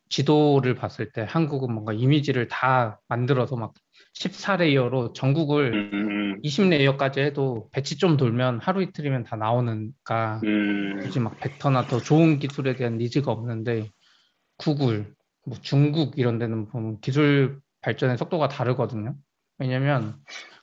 [0.09, 3.73] 지도를 봤을 때 한국은 뭔가 이미지를 다 만들어서 막
[4.15, 11.39] 14레이어로 전국을 음, 20레이어까지 해도 배치 좀 돌면 하루 이틀이면 다 나오니까 음, 굳이 막
[11.39, 13.89] 벡터나 더 좋은 기술에 대한 needs가 없는데
[14.57, 15.13] 구글,
[15.45, 19.15] 뭐 중국 이런 데는 보면 기술 발전의 속도가 다르거든요.
[19.57, 20.15] 왜냐면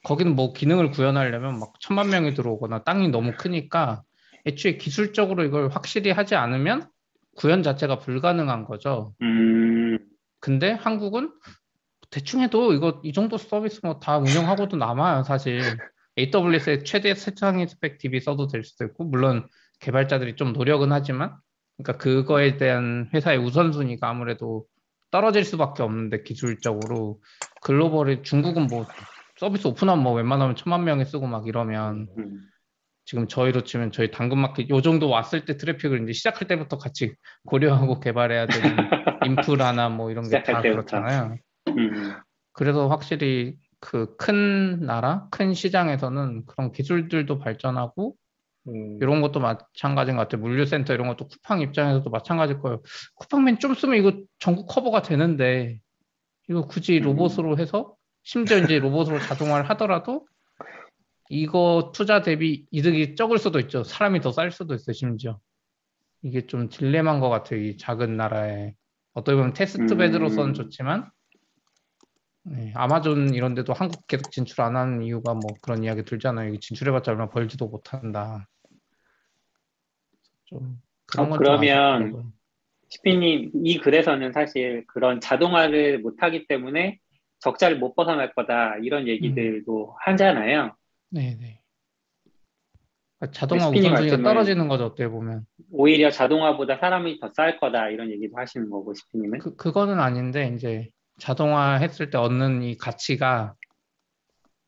[0.05, 4.03] 거기는 뭐 기능을 구현하려면 막 천만 명이 들어오거나 땅이 너무 크니까
[4.47, 6.88] 애초에 기술적으로 이걸 확실히 하지 않으면
[7.37, 9.15] 구현 자체가 불가능한 거죠.
[9.23, 9.99] 음,
[10.41, 11.33] 근데 한국은
[12.12, 15.62] 대충 해도 이거 이 정도 서비스 뭐 다 운영하고도 남아요, 사실.
[16.18, 19.48] AWS의 최대 세상의 스펙 DB 써도 될 수도 있고, 물론
[19.81, 21.35] 개발자들이 좀 노력은 하지만,
[21.79, 24.66] 그러니까 그거에 대한 회사의 우선순위가 아무래도
[25.11, 27.20] 떨어질 수밖에 없는데 기술적으로
[27.62, 28.87] 글로벌에 중국은 뭐
[29.38, 32.40] 서비스 오픈하면 뭐 웬만하면 천만 명이 쓰고 막 이러면 음,
[33.07, 37.14] 지금 저희로 치면 저희 당근마켓 요 정도 왔을 때 트래픽을 이제 시작할 때부터 같이
[37.46, 38.77] 고려하고 개발해야 되는
[39.27, 40.61] 인프라나 뭐 이런 게 다.
[40.61, 41.37] 그렇잖아요.
[41.79, 42.15] 음,
[42.53, 48.15] 그래서 확실히 그 큰 나라, 큰 시장에서는 그런 기술들도 발전하고
[48.69, 50.41] 음, 이런 것도 마찬가지인 것 같아요.
[50.41, 52.81] 물류센터 이런 것도 쿠팡 입장에서도 마찬가지일 거예요.
[53.17, 55.81] 쿠팡맨 좀 쓰면 이거 전국 커버가 되는데
[56.49, 57.03] 이거 굳이 음.
[57.03, 60.29] 로봇으로 해서 심지어 이제 로봇으로 자동화를 하더라도
[61.29, 63.83] 이거 투자 대비 이득이 적을 수도 있죠.
[63.83, 64.93] 사람이 더 쌀 수도 있어요.
[64.95, 65.41] 심지어
[66.23, 67.61] 이게 좀 딜레마인 것 같아요.
[67.61, 68.75] 이 작은 나라에
[69.13, 69.99] 어떻게 보면 테스트 음.
[69.99, 71.11] 베드로서는 좋지만
[72.44, 76.59] 네, 아마존 이런 데도 한국 계속 진출 안 하는 이유가 뭐 그런 이야기 들잖아요.
[76.59, 78.48] 진출해봤자 얼마 벌지도 못한다.
[80.46, 82.33] 좀 그런 어, 건좀 그러면.
[82.88, 86.98] 시피님 이 글에서는 사실 그런 자동화를 못하기 때문에
[87.38, 90.76] 적자를 못 벗어날 거다 이런 얘기들도 하잖아요.
[91.11, 91.61] 네, 네.
[93.18, 94.87] 그러니까 자동화 우선순위가 떨어지는 거죠.
[94.87, 99.38] 어떻게 보면 오히려 자동화보다 사람이 더 쌀 거다 이런 얘기도 하시는 거고 시피님은.
[99.38, 100.90] 그 그거는 아닌데 이제
[101.23, 103.55] 자동화 했을 때 얻는 이 가치가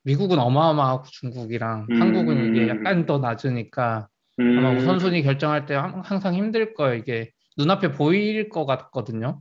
[0.03, 2.01] 미국은 어마어마하고 중국이랑 음.
[2.01, 6.95] 한국은 이게 약간 더 낮으니까 음, 아마 우선순위 결정할 때 항- 항상 힘들 거예요.
[6.95, 9.41] 이게 눈앞에 보일 것 같거든요.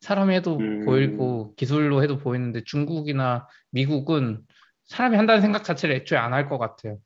[0.00, 0.84] 사람이 해도 음.
[0.84, 4.42] 보이고 기술로 해도 보이는데 중국이나 미국은
[4.86, 6.98] 사람이 한다는 생각 자체를 애초에 안 할 것 같아요.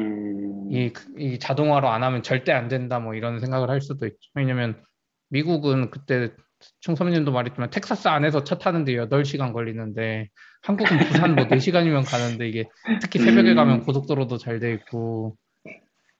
[0.00, 4.18] 음, 이, 이 자동화로 안 하면 절대 안 된다 뭐 이런 생각을 할 수도 있죠.
[4.34, 4.82] 왜냐면
[5.28, 6.30] 미국은 그때
[6.80, 10.28] 충섭님도 말했지만 텍사스 안에서 차 타는데 8시간 걸리는데
[10.62, 12.64] 한국은 부산 뭐 4시간이면 가는데 이게
[13.00, 13.56] 특히 새벽에 음.
[13.56, 15.36] 가면 고속도로도 잘 돼 있고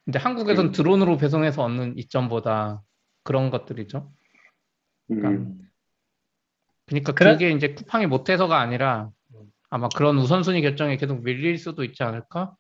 [0.05, 2.83] 근데 한국에선 드론으로 배송해서 얻는 이점보다
[3.23, 4.11] 그런 것들이죠.
[5.11, 5.61] 음.
[6.87, 7.33] 그러니까 그래?
[7.33, 9.11] 그게 이제 쿠팡이 못해서가 아니라
[9.69, 12.55] 아마 그런 우선순위 결정에 계속 밀릴 수도 있지 않을까?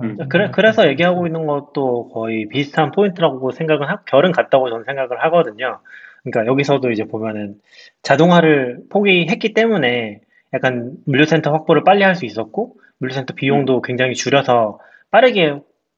[0.00, 0.16] 음.
[0.28, 5.82] 그래, 그래서 얘기하고 있는 것도 거의 비슷한 포인트라고 생각은 하, 결은 같다고 저는 생각을 하거든요.
[6.24, 7.56] 그러니까 여기서도 이제 보면은
[8.02, 10.20] 자동화를 포기했기 때문에
[10.54, 14.78] 약간 물류센터 확보를 빨리 할 수 있었고, 물류센터 비용도 굉장히 줄여서
[15.10, 15.54] 빠르게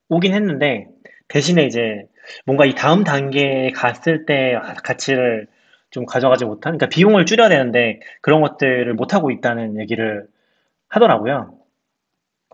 [0.09, 0.87] 오긴 했는데,
[1.27, 2.05] 대신에 이제
[2.45, 5.47] 뭔가 이 다음 단계에 갔을 때 가치를
[5.91, 10.25] 좀 가져가지 못한, 그러니까 비용을 줄여야 되는데 그런 것들을 못 하고 있다는 얘기를
[10.89, 11.54] 하더라고요.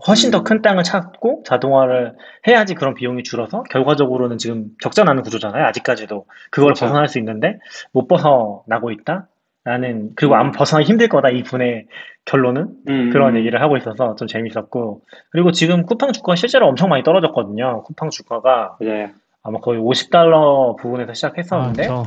[0.08, 2.16] 훨씬 더 큰 땅을 찾고 자동화를
[2.48, 5.66] 해야지 그런 비용이 줄어서 결과적으로는 지금 적자 나는 구조잖아요.
[5.66, 6.86] 아직까지도 그걸 그렇죠.
[6.86, 7.60] 벗어날 수 있는데
[7.94, 11.88] 못 벗어나고 있다라는 그리고 아마 벗어나기 힘들 거다 이 분의
[12.26, 13.10] 결론은 음.
[13.12, 17.84] 그런 얘기를 하고 있어서 좀 재밌었고 그리고 지금 쿠팡 주가가 실제로 엄청 많이 떨어졌거든요.
[17.84, 19.10] 쿠팡 주가가 맞아요.
[19.44, 22.06] 아마 거의 50달러 부분에서 시작했었는데 아, 저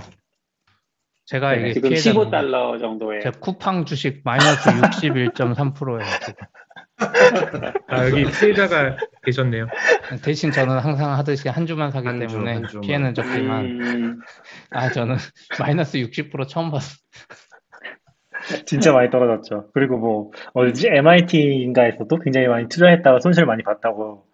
[1.27, 6.07] 제가 네네, 이게 지금 피해자는 15달러 정도에 제 쿠팡 주식 마이너스 61.3%예요.
[7.89, 9.67] 아, 여기 피해자가 계셨네요.
[10.23, 12.81] 대신 저는 항상 하듯이 한 주만 사기 한 주, 때문에 한 주만.
[12.83, 14.21] 피해는 적지만 음.
[14.71, 15.17] 아 저는
[15.61, 16.97] 마이너스 60% 처음 봤어.
[18.67, 19.71] 진짜 많이 떨어졌죠.
[19.73, 24.27] 그리고 뭐 어디지 MIT인가에서도 굉장히 많이 투자했다가 손실 많이 봤다고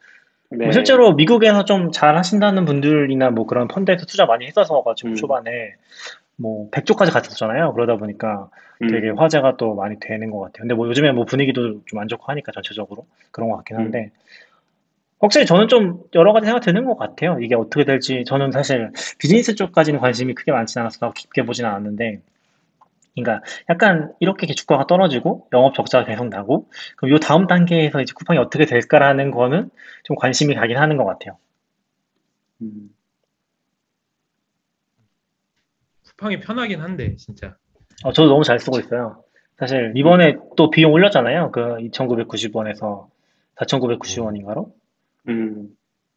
[0.50, 0.64] 네.
[0.64, 5.14] 뭐 실제로 미국에서 좀 잘 하신다는 분들이나 뭐 그런 펀드에서 투자 많이 했어서 가지고 음.
[5.14, 5.50] 초반에
[6.40, 7.72] 뭐 100조까지 갔었잖아요.
[7.74, 8.48] 그러다 보니까
[8.82, 8.88] 음.
[8.88, 10.62] 되게 화제가 또 많이 되는 것 같아요.
[10.62, 14.10] 근데 뭐 요즘에 뭐 분위기도 좀 안 좋고 하니까 전체적으로 그런 것 같긴 한데
[15.18, 17.38] 확실히 저는 좀 여러 가지 생각 드는 것 같아요.
[17.40, 22.22] 이게 어떻게 될지 저는 사실 비즈니스 쪽까지는 관심이 크게 많지 않아서 깊게 보진 않았는데
[23.14, 28.38] 그러니까 약간 이렇게 주가가 떨어지고 영업 적자가 계속 나고 그럼 요 다음 단계에서 이제 쿠팡이
[28.38, 29.70] 어떻게 될까라는 거는
[30.04, 31.36] 좀 관심이 가긴 하는 것 같아요.
[32.62, 32.90] 음.
[36.20, 37.56] 쿠팡이 편하긴 한데 진짜.
[38.04, 39.24] 어, 저도 너무 잘 쓰고 있어요.
[39.58, 41.50] 사실 이번에 또 비용 올렸잖아요.
[41.50, 43.08] 그 2,990원에서
[43.56, 44.70] 4,990원인가로?
[45.28, 45.68] 음.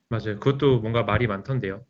[0.10, 0.40] 맞아요.
[0.40, 1.82] 그것도 뭔가 말이 많던데요.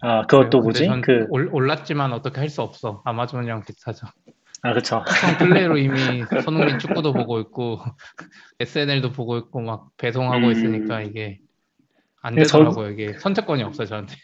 [0.00, 0.84] 아, 그것도 뭐지?
[0.84, 3.00] 전 그, 올, 올랐지만 어떻게 할 수 없어.
[3.04, 4.06] 아마존이랑 비슷하죠.
[4.62, 5.02] 아, 그쵸.
[5.06, 5.96] 쿠팡 플레이로 이미
[6.44, 7.78] 손흥민 축구도 보고 있고
[8.60, 10.52] SNL도 보고 있고 막 배송하고 음.
[10.52, 11.38] 있으니까 이게
[12.22, 12.90] 안 근데 저- 되더라고요.
[12.90, 14.14] 이게 선택권이 없어요 저한테.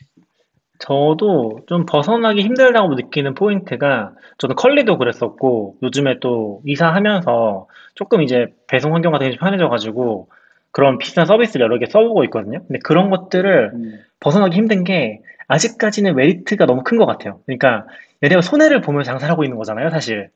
[0.80, 8.94] 저도 좀 벗어나기 힘들다고 느끼는 포인트가 저는 컬리도 그랬었고 요즘에 또 이사하면서 조금 이제 배송
[8.94, 10.28] 환경 같은 게 좀 편해져가지고
[10.72, 12.60] 그런 비슷한 서비스를 여러 개 써보고 있거든요.
[12.66, 14.00] 근데 그런 것들을 음.
[14.20, 17.40] 벗어나기 힘든 게 아직까지는 메리트가 너무 큰 것 같아요.
[17.46, 17.86] 그러니까
[18.20, 20.30] 내가 손해를 보면 장사를 하고 있는 거잖아요, 사실.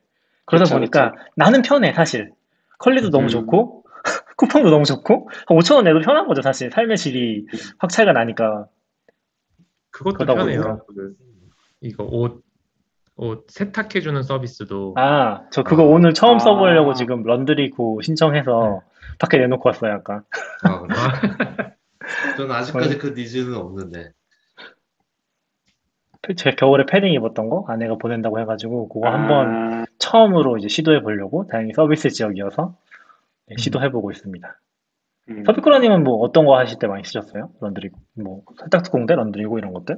[0.45, 2.31] 그러다 그쵸, 보니까 나는 편해, 사실.
[2.79, 3.29] 컬리도 너무 음.
[3.29, 3.83] 좋고
[4.37, 6.69] 쿠팡도 너무 좋고 5천 원 내도 편한 거죠, 사실.
[6.71, 7.45] 삶의 질이
[7.79, 8.65] 확 차이가 나니까.
[9.95, 10.81] 그것도 편해요.
[11.79, 12.43] 이거 옷,
[13.15, 15.85] 옷 세탁해주는 서비스도 아, 저 그거 아.
[15.85, 16.39] 오늘 처음 아.
[16.39, 18.81] 써보려고 지금 런드리고 신청해서
[19.19, 20.23] 밖에 내놓고 왔어요, 약간.
[20.63, 20.95] 아, 그래?
[22.37, 24.11] 저는 아직까지 그 니즈는 없는데.
[26.35, 31.47] 제 겨울에 패딩 입었던 거 아내가 보낸다고 해가지고 그거 한번 아, 처음으로 이제 시도해 보려고
[31.47, 32.75] 다행히 서비스 지역이어서
[33.47, 34.59] 네, 시도해 보고 있습니다.
[35.29, 35.43] 음.
[35.45, 37.49] 서비쿠라님은 뭐 어떤 거 하실 때 많이 쓰셨어요?
[37.61, 39.97] 런드리고 뭐 세탁특공대 런드리고 이런 것들?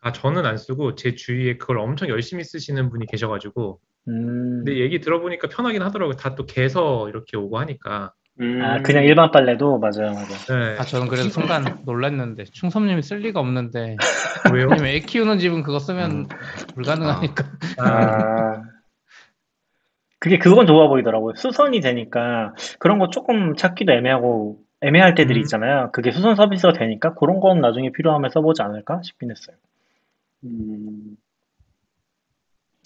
[0.00, 5.00] 아 저는 안 쓰고 제 주위에 그걸 엄청 열심히 쓰시는 분이 계셔가지고 음, 근데 얘기
[5.00, 6.16] 들어보니까 편하긴 하더라고요.
[6.16, 8.12] 다 또 개서 이렇게 오고 하니까.
[8.40, 8.62] 음.
[8.62, 10.28] 아 그냥 일반 빨래도 맞아요, 맞아요.
[10.48, 10.76] 네.
[10.78, 13.96] 아 저는 그래서 순간 놀랐는데 충섭님이 쓸 리가 없는데
[14.52, 14.68] 왜요?
[14.68, 16.28] 왜냐면 애 키우는 집은 그거 쓰면
[16.74, 17.44] 불가능하니까.
[17.78, 18.62] 아,
[20.18, 21.34] 그게 그건 좋아 보이더라고요.
[21.36, 25.42] 수선이 되니까 그런 거 조금 찾기도 애매하고 애매할 때들이 음.
[25.42, 25.90] 있잖아요.
[25.92, 29.56] 그게 수선 서비스가 되니까 그런 건 나중에 필요하면 써보지 않을까 싶긴 했어요.
[30.44, 31.16] 음.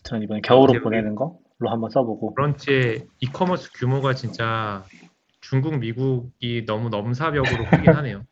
[0.05, 2.35] 저는 이번에 겨울옷 보내는 걸로 한번 써보고.
[2.35, 4.85] 브런치의 이커머스 규모가 진짜
[5.41, 8.25] 중국, 미국이 너무 넘사벽으로 크긴 하네요.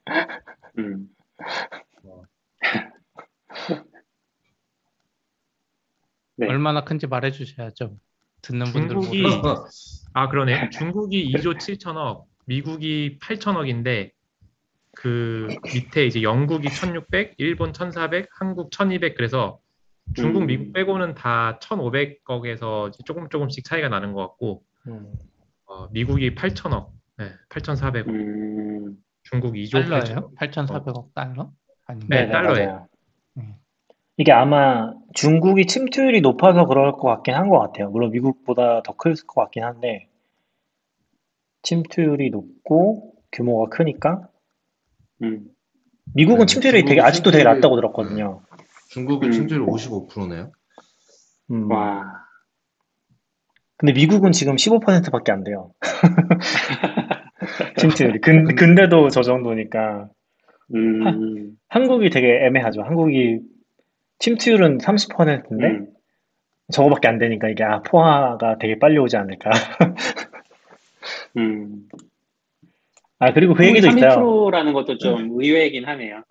[0.78, 1.08] 음.
[6.36, 6.48] 네.
[6.48, 7.96] 얼마나 큰지 말해주셔야죠.
[8.42, 9.64] 듣는 분들 중국이 모르니까.
[10.12, 10.70] 아 그러네.
[10.70, 14.10] 중국이 2조 7천억, 미국이 8천억인데
[14.96, 19.60] 그 밑에 이제 영국이 1,600, 일본 1,400, 한국 1,200 그래서
[20.14, 20.46] 중국, 음.
[20.46, 25.12] 미국 빼고는 다 1,500억에서 조금 조금씩 차이가 나는 것 같고 음.
[25.66, 28.96] 어, 미국이 8천억, 네, 8,400억, 음.
[29.22, 30.32] 중국 2조 달러예요?
[30.36, 30.84] 8천억.
[30.84, 31.52] 8,400억 달러?
[31.86, 32.06] 아닌가?
[32.08, 32.88] 네, 네네, 달러예요.
[34.20, 37.88] 이게 아마 중국이 침투율이 높아서 그럴 것 같긴 한 것 같아요.
[37.88, 40.08] 물론 미국보다 더 클 것 같긴 한데
[41.62, 44.28] 침투율이 높고 규모가 크니까
[45.22, 45.46] 음.
[46.14, 48.42] 미국은 네, 침투율이 되게 아직도 되게 침투율이- 낮다고 들었거든요.
[48.90, 49.32] 중국의 음.
[49.32, 50.52] 침투율 55%네요.
[51.52, 51.70] 음.
[51.70, 52.04] 와.
[53.78, 55.72] 근데 미국은 지금 15%밖에 안 돼요.
[57.78, 58.20] 침투율이.
[58.20, 60.10] 근, 근데도 저 정도니까
[60.74, 61.56] 음.
[61.68, 62.82] 한국이 되게 애매하죠.
[62.82, 63.40] 한국이
[64.20, 65.86] 침투율은 30%인데 음.
[66.72, 69.50] 저거밖에 안 되니까 이게 아, 포화가 되게 빨리 오지 않을까.
[71.36, 71.88] 음.
[73.18, 74.10] 아, 그리고 그 얘기도 있어요.
[74.10, 76.22] 32%라는 것도 좀 의외이긴 하네요.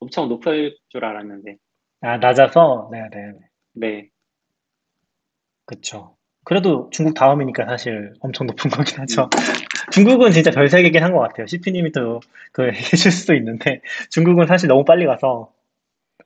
[0.00, 1.56] 엄청 높을 줄 알았는데.
[2.02, 2.88] 아, 낮아서?
[2.92, 3.38] 네, 네, 네.
[3.74, 4.08] 네.
[5.66, 6.16] 그쵸.
[6.44, 9.28] 그래도 중국 다음이니까 사실 엄청 높은 거긴 하죠.
[9.92, 11.46] 중국은 진짜 별 세계긴 한 것 같아요.
[11.46, 15.50] CP님이 또그 얘기해줄 수도 있는데 중국은 사실 너무 빨리 가서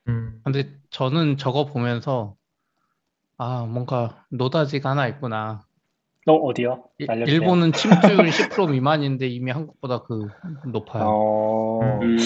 [0.09, 0.43] 음.
[0.45, 2.37] 근데 저는 저거 보면서
[3.37, 5.67] 아, 뭔가 노다지가 하나 있구나.
[6.27, 6.85] 너 어디요?
[6.99, 7.25] 일- 알려주세요.
[7.25, 10.29] 일본은 침투율 10% 미만인데 이미 한국보다 그
[10.63, 11.21] 높아요.
[11.81, 12.17] 어, 음.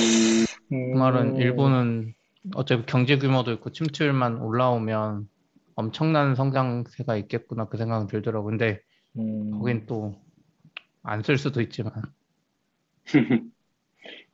[0.73, 2.15] 음, 그 말은 일본은
[2.55, 5.29] 어차피 경제 규모도 있고 침투율만 올라오면
[5.77, 8.51] 엄청난 성장세가 있겠구나 그 생각은 들더라고요.
[8.51, 8.81] 근데
[9.17, 10.15] 음, 거긴 또
[11.05, 11.93] 안 쓸 수도 있지만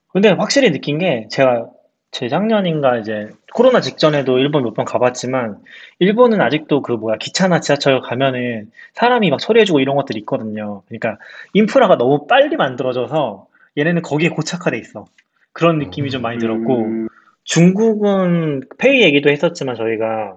[0.09, 1.69] 근데 확실히 느낀 게 제가
[2.13, 5.59] 재작년인가 이제 코로나 직전에도 일본 몇 번 가봤지만
[5.99, 10.83] 일본은 아직도 그 뭐야 기차나 지하철 가면은 사람이 막 처리해주고 이런 것들이 있거든요.
[10.89, 11.19] 그러니까
[11.55, 13.47] 인프라가 너무 빨리 만들어져서
[13.79, 15.07] 얘네는 거기에 고착화돼 있어.
[15.53, 17.09] 그런 느낌이 좀 많이 들었고 음.
[17.45, 20.37] 중국은 페이 얘기도 했었지만 저희가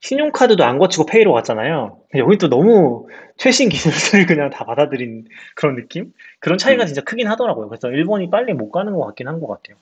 [0.00, 1.98] 신용카드도 안 거치고 페이로 갔잖아요.
[2.16, 6.12] 여기 또 너무 최신 기술을 그냥 다 받아들인 그런 느낌?
[6.40, 6.86] 그런 차이가 음.
[6.86, 7.68] 진짜 크긴 하더라고요.
[7.68, 9.76] 그래서 일본이 빨리 못 가는 것 같긴 한 것 같아요.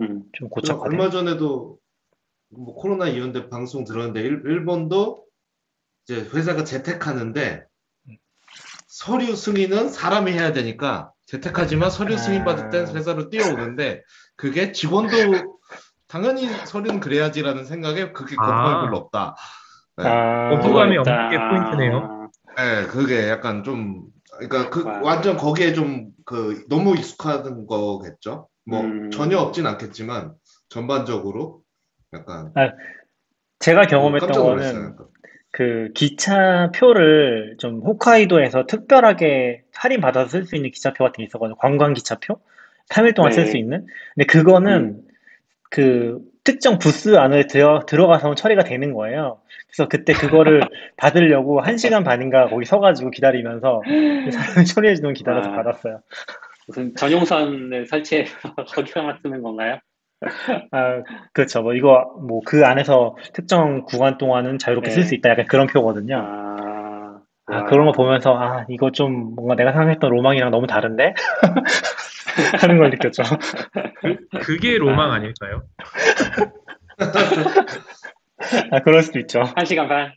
[0.00, 0.22] 음.
[0.32, 0.88] 좀 고착화돼.
[0.88, 1.78] 얼마 전에도
[2.50, 5.24] 뭐 코로나 이후인데 방송 들었는데 일, 일본도
[6.04, 7.64] 이제 회사가 재택하는데
[8.86, 12.92] 서류 승인은 사람이 해야 되니까 재택하지만 서류 승인 받을 땐 아.
[12.92, 14.02] 회사로 뛰어오는데
[14.36, 15.58] 그게 직원도
[16.06, 18.80] 당연히 서류는 그래야지라는 생각에 그게 거부감이 아.
[18.82, 19.34] 별로 없다.
[19.96, 20.04] 네.
[20.06, 20.96] 아, 거부감이.
[20.98, 22.30] 없는 게 포인트네요.
[22.56, 24.04] 네, 그게 약간 좀
[24.38, 25.00] 그러니까 그 와.
[25.02, 28.48] 완전 거기에 좀 그 너무 익숙한 거겠죠.
[28.66, 29.10] 뭐 음.
[29.10, 30.34] 전혀 없진 않겠지만
[30.68, 31.62] 전반적으로
[32.12, 32.52] 약간
[33.60, 34.96] 제가 경험했던 깜짝 거는.
[35.52, 41.58] 그 기차 표를 좀 홋카이도에서 특별하게 할인 받아서 쓸 수 있는 기차표 같은 게 있어가지고
[41.58, 42.40] 관광 기차표
[42.90, 43.50] 3일 동안 쓸 네.
[43.50, 43.86] 수 있는.
[44.14, 45.02] 근데 그거는
[45.70, 49.40] 그 특정 부스 안에 들어, 들어가서 처리가 되는 거예요.
[49.66, 50.60] 그래서 그때 그거를
[50.96, 53.82] 받으려고 1시간 반인가 거기 서가지고 기다리면서
[54.30, 55.56] 사람이 처리해주는 기다려서 와.
[55.56, 56.02] 받았어요.
[56.66, 58.36] 무슨 전용선을 설치해서
[58.74, 59.78] 거기서만 쓰는 건가요?
[60.72, 61.02] 아,
[61.32, 61.62] 그렇죠.
[61.62, 64.94] 뭐 이거 뭐 그 안에서 특정 구간 동안은 자유롭게 네.
[64.94, 65.30] 쓸수 있다.
[65.30, 66.16] 약간 그런 표거든요.
[66.16, 67.64] 아, 아, 와.
[67.64, 71.14] 그런 거 보면서, 아, 이거 좀 뭔가 내가 생각했던 로망이랑 너무 다른데?
[72.60, 73.22] 하는 걸 느꼈죠.
[74.42, 75.62] 그 게 로망 아닐까요?
[78.70, 79.42] 아, 그럴 수도 있죠.
[79.54, 80.12] 한 시간 반.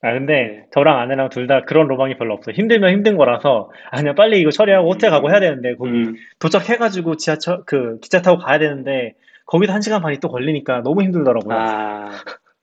[0.00, 2.54] 아, 근데 저랑 아내랑 둘 다 그런 로망이 별로 없어요.
[2.54, 7.16] 힘들면 힘든 거라서, 아, 그냥 빨리 이거 처리하고 호텔 가고 해야 되는데, 거기 음, 도착해가지고
[7.16, 9.14] 지하철, 그, 기차 타고 가야 되는데,
[9.46, 11.56] 거기도 한 시간 반이 또 걸리니까 너무 힘들더라고요.
[11.56, 12.10] 아,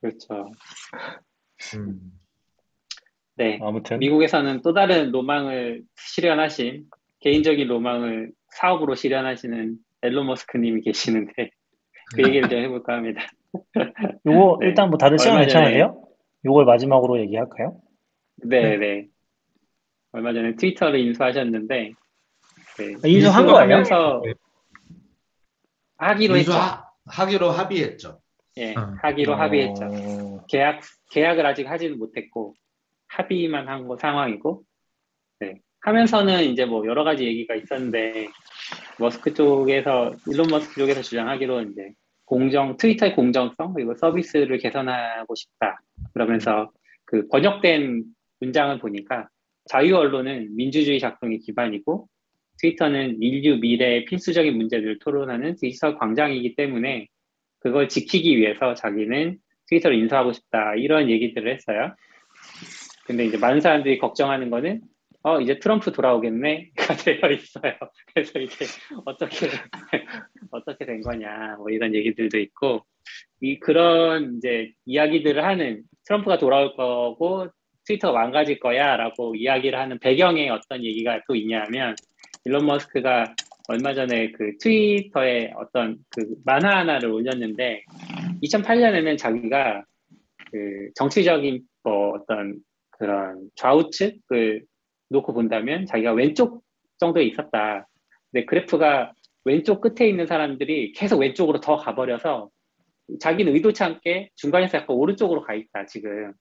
[0.00, 0.50] 그렇죠.
[1.76, 1.98] 음.
[3.36, 3.58] 네.
[3.60, 3.98] 아무튼.
[3.98, 6.84] 미국에서는 또 다른 로망을 실현하신,
[7.20, 11.50] 개인적인 로망을 사업으로 실현하시는 앨런 머스크님이 계시는데,
[12.14, 13.26] 그 얘기를 좀 해볼까 합니다.
[14.24, 14.68] 요거 네.
[14.68, 16.02] 일단 뭐 다들 시간 괜찮으세요?
[16.46, 17.76] 요걸 마지막으로 얘기할까요?
[18.36, 19.06] 네, 네.
[20.12, 21.92] 얼마 전에 트위터를 인수하셨는데,
[22.78, 23.78] 네, 아, 인수한 거예요?
[23.78, 24.22] 인수하면서
[25.98, 26.52] 하기로 했죠.
[26.52, 28.20] 인수하, 하기로 합의했죠.
[28.58, 28.96] 예, 아.
[29.02, 29.84] 하기로 합의했죠.
[29.84, 30.80] 어, 계약,
[31.10, 32.54] 계약을 아직 하지는 못했고,
[33.08, 34.62] 합의만 한 거 상황이고,
[35.40, 35.60] 네.
[35.80, 38.28] 하면서는 이제 뭐 여러 가지 얘기가 있었는데,
[38.98, 41.90] 머스크 쪽에서, 일론 머스크 쪽에서 주장하기로 이제
[42.26, 45.80] 공정, 트위터의 공정성, 그리고 서비스를 개선하고 싶다.
[46.12, 46.70] 그러면서
[47.04, 48.04] 그 번역된
[48.40, 49.28] 문장을 보니까
[49.64, 52.08] 자유 언론은 민주주의 작동의 기반이고,
[52.58, 57.06] 트위터는 인류 미래의 필수적인 문제들을 토론하는 디지털 광장이기 때문에
[57.60, 61.94] 그걸 지키기 위해서 자기는 트위터를 인수하고 싶다 이런 얘기들을 했어요.
[63.04, 64.80] 근데 이제 많은 사람들이 걱정하는 거는
[65.26, 66.70] 어 이제 트럼프 돌아오겠네가
[67.04, 67.72] 되어 있어요.
[68.14, 68.64] 그래서 이게
[69.04, 69.48] 어떻게
[70.52, 71.56] 어떻게 된 거냐.
[71.58, 72.86] 뭐 이런 얘기들도 있고.
[73.40, 77.48] 이 그런 이제 이야기들을 하는 트럼프가 돌아올 거고
[77.86, 81.96] 트위터가 망가질 거야라고 이야기를 하는 배경에 어떤 얘기가 또 있냐면
[82.44, 83.34] 일론 머스크가
[83.68, 87.82] 얼마 전에 그 트위터에 어떤 그 만화 하나를 올렸는데
[88.44, 89.84] 2008년에는 자기가
[90.52, 92.60] 그 정치적인 뭐 어떤
[92.90, 94.64] 그런 좌우측을
[95.08, 96.62] 놓고 본다면 자기가 왼쪽
[96.98, 97.86] 정도에 있었다.
[98.30, 99.12] 근데 그래프가
[99.44, 102.50] 왼쪽 끝에 있는 사람들이 계속 왼쪽으로 더 가버려서
[103.20, 106.32] 자기는 의도치 않게 중간에서 약간 오른쪽으로 가 있다 지금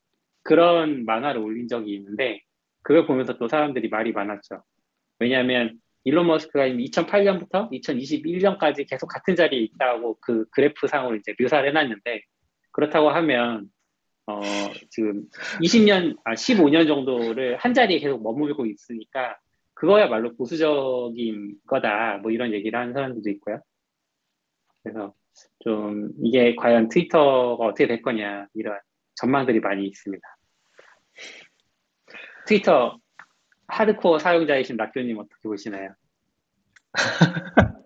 [0.44, 2.42] 그런 만화를 올린 적이 있는데
[2.82, 4.64] 그걸 보면서 또 사람들이 말이 많았죠.
[5.20, 12.22] 왜냐하면 일론 머스크가 2008년부터 2021년까지 계속 같은 자리에 있다고 그 그래프 상으로 이제 묘사를 해놨는데
[12.72, 13.70] 그렇다고 하면
[14.28, 14.42] 어
[14.90, 15.24] 지금
[15.62, 19.38] 20년 아 15년 정도를 한 자리에 계속 머물고 있으니까
[19.74, 23.62] 그거야말로 보수적인 거다 뭐 이런 얘기를 하는 사람들도 있고요.
[24.82, 25.14] 그래서
[25.60, 28.80] 좀 이게 과연 트위터가 어떻게 될 거냐 이런
[29.16, 30.24] 전망들이 많이 있습니다.
[32.48, 32.98] 트위터
[33.68, 35.94] 하드코어 사용자이신 낙교님 어떻게 보시나요?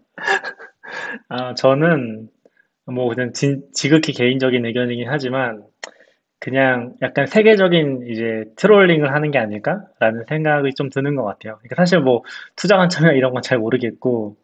[1.29, 2.29] 아, 저는
[2.85, 5.63] 뭐 그냥 진, 지극히 개인적인 의견이긴 하지만
[6.39, 11.57] 그냥 약간 세계적인 이제 trolling을 하는 게 아닐까라는 생각이 좀 드는 것 같아요.
[11.57, 12.23] 그러니까 사실 뭐
[12.55, 14.37] 투자 관점이나 이런 건 잘 모르겠고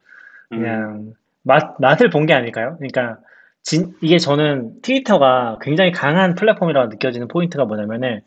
[0.54, 2.76] 음, 그냥 맛, 맛을 본 게 아닐까요?
[2.78, 3.20] 그러니까
[3.64, 8.22] 진, 이게 저는 트위터가 굉장히 강한 플랫폼이라고 느껴지는 포인트가 뭐냐면은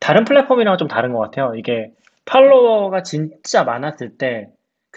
[0.00, 1.54] 다른 플랫폼이랑은 좀 다른 것 같아요.
[1.56, 1.92] 이게
[2.26, 4.48] 팔로워가 진짜 많았을 때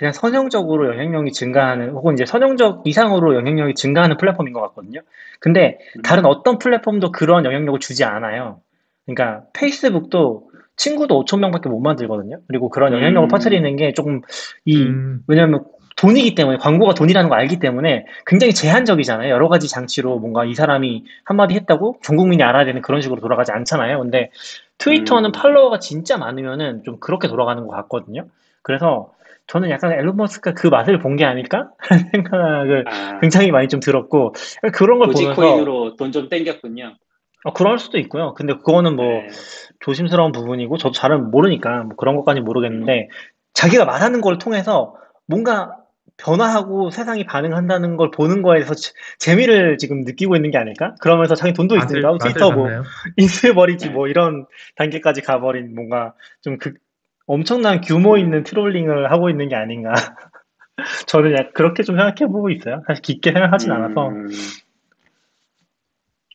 [0.02, 5.02] 그냥 선형적으로 영향력이 증가하는 혹은 이제 선형적 이상으로 영향력이 증가하는 플랫폼인 것 같거든요.
[5.40, 8.62] 근데 다른 어떤 플랫폼도 그런 영향력을 주지 않아요.
[9.06, 12.40] 그러니까 페이스북도 친구도 5천 명밖에 못 만들거든요.
[12.48, 13.30] 그리고 그런 영향력을 음.
[13.30, 14.22] 퍼뜨리는 게 조금
[14.66, 15.66] 이 음, 왜냐하면
[15.98, 19.30] 돈이기 때문에 광고가 돈이라는 걸 알기 때문에 굉장히 제한적이잖아요.
[19.30, 23.52] 여러 가지 장치로 뭔가 이 사람이 한마디 했다고 전 국민이 알아야 되는 그런 식으로 돌아가지
[23.52, 24.00] 않잖아요.
[24.00, 24.32] 근데
[24.80, 25.32] 트위터는 음.
[25.32, 28.26] 팔로워가 진짜 많으면은 좀 그렇게 돌아가는 것 같거든요.
[28.64, 29.12] 그래서
[29.52, 31.70] 저는 약간 앨런 머스크가 그 맛을 본 게 아닐까?
[31.78, 34.34] 하는 생각을 아, 굉장히 많이 좀 들었고
[34.74, 36.96] 그런 걸 보면서 도지코인으로 돈 좀 땡겼군요.
[37.44, 38.34] 어, 그럴 수도 있고요.
[38.36, 39.28] 근데 그거는 뭐 네.
[39.82, 43.10] 조심스러운 부분이고 저도 잘은 모르니까 뭐 그런 것까지 모르겠는데
[43.54, 44.96] 자기가 말하는 걸 통해서
[45.28, 45.76] 뭔가
[46.18, 50.94] 변화하고 세상이 반응한다는 걸 보는 거에서 재- 재미를 지금 느끼고 있는 게 아닐까?
[51.02, 52.70] 그러면서 자기 돈도 있으니까 트위터 뭐?
[53.18, 53.92] 인수해버리지 네.
[53.92, 54.46] 뭐 이런
[54.76, 56.74] 단계까지 가버린 뭔가 좀그
[57.26, 59.94] 엄청난 규모 있는 trolling을 하고 있는 게 아닌가.
[61.08, 62.82] 저는 그렇게 좀 생각해 보고 있어요.
[62.88, 64.10] 사실 깊게 생각하진 않아서.
[64.10, 64.28] 음,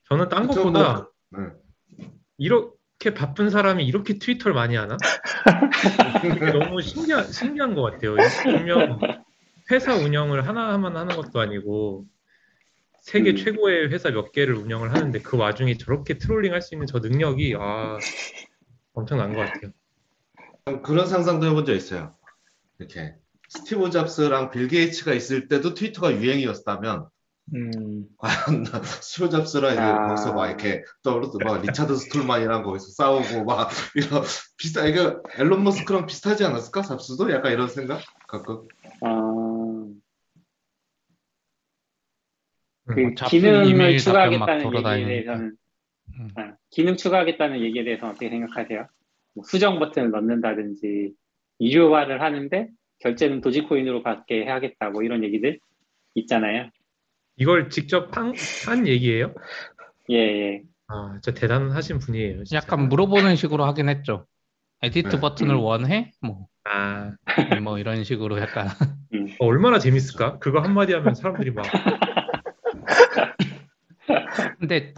[0.09, 1.51] 저는 딴 그쵸, 것보다 뭐, 네.
[2.39, 4.97] 이렇게 바쁜 사람이 이렇게 트위터를 많이 하나?
[6.53, 8.17] 너무 신기한, 신기한 것 같아요.
[8.43, 9.01] 분명
[9.71, 12.05] 회사 운영을 하나만 하는 것도 아니고
[13.01, 13.37] 세계 음.
[13.37, 17.57] 최고의 회사 몇 개를 운영을 하는데 그 와중에 저렇게 trolling 할 수 있는 저 능력이
[17.59, 17.99] 아
[18.93, 19.73] 엄청난 것 같아요.
[20.83, 22.17] 그런 상상도 해본 적 있어요.
[22.79, 23.15] 이렇게
[23.49, 27.09] 스티브 잡스랑 빌 게이츠가 있을 때도 트위터가 유행이었다면
[27.55, 28.65] 음, 과연
[29.01, 30.09] 스티브 잡스랑 아.
[30.09, 34.25] 거기서 막 이렇게 떠오르서 막 리차드 스톨만이랑 거기서 싸우고 막 이런
[34.59, 36.83] 비슷 이게 일론 머스크랑 비슷하지 않았을까?
[36.83, 38.67] 잡스도 약간 이런 생각 가끔.
[39.03, 39.87] 어,
[42.87, 45.07] 그 음, 뭐 잡스 기능을 답변 막 추가하겠다는 얘기에.
[45.07, 45.57] 대해서는
[46.19, 46.29] 음.
[46.35, 48.89] 아, 기능 추가하겠다는 얘기에 대해서 어떻게 생각하세요?
[49.37, 51.13] 뭐 수정 버튼을 넣는다든지
[51.61, 52.69] 유료화를 하는데
[53.01, 55.61] 결제는 도지코인으로 받게 해야겠다 뭐 이런 얘기들
[56.15, 56.71] 있잖아요.
[57.37, 58.33] 이걸 직접 한,
[58.67, 59.35] 한 얘기예요?
[60.09, 60.63] 예, 예.
[60.89, 62.45] 아, 진짜 대단하신 분이에요.
[62.45, 62.57] 진짜.
[62.57, 64.27] 약간 물어보는 식으로 하긴 했죠.
[64.83, 65.21] edit 네.
[65.21, 65.61] 버튼을 음.
[65.61, 66.13] 원해?
[66.23, 67.13] 뭐, 아,
[67.63, 70.39] 뭐 이런 식으로 약간 어, 얼마나 재밌을까?
[70.39, 71.71] 그거 한마디 하면 사람들이 막
[74.59, 74.95] 근데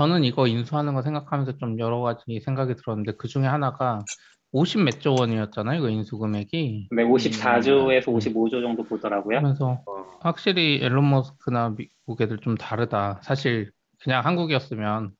[0.00, 4.02] 저는 이거 인수하는 거 생각하면서 좀 여러 가지 생각이 들었는데 그 중에 하나가
[4.50, 5.78] 50 몇 조 원이었잖아요.
[5.78, 6.88] 이거 인수 금액이.
[6.90, 9.40] 네, 54조에서 55조 정도 보더라고요.
[9.40, 13.20] 그러면서 어, 확실히 앨런 머스크나 미국 애들 좀 다르다.
[13.22, 13.72] 사실
[14.02, 15.10] 그냥 한국이었으면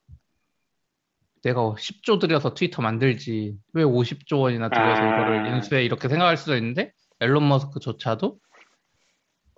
[1.43, 5.07] 내가 10조 들여서 트위터 만들지 왜 50조 원이나 들여서 아.
[5.07, 8.39] 이거를 인수해 이렇게 생각할 수도 있는데 앨런 머스크조차도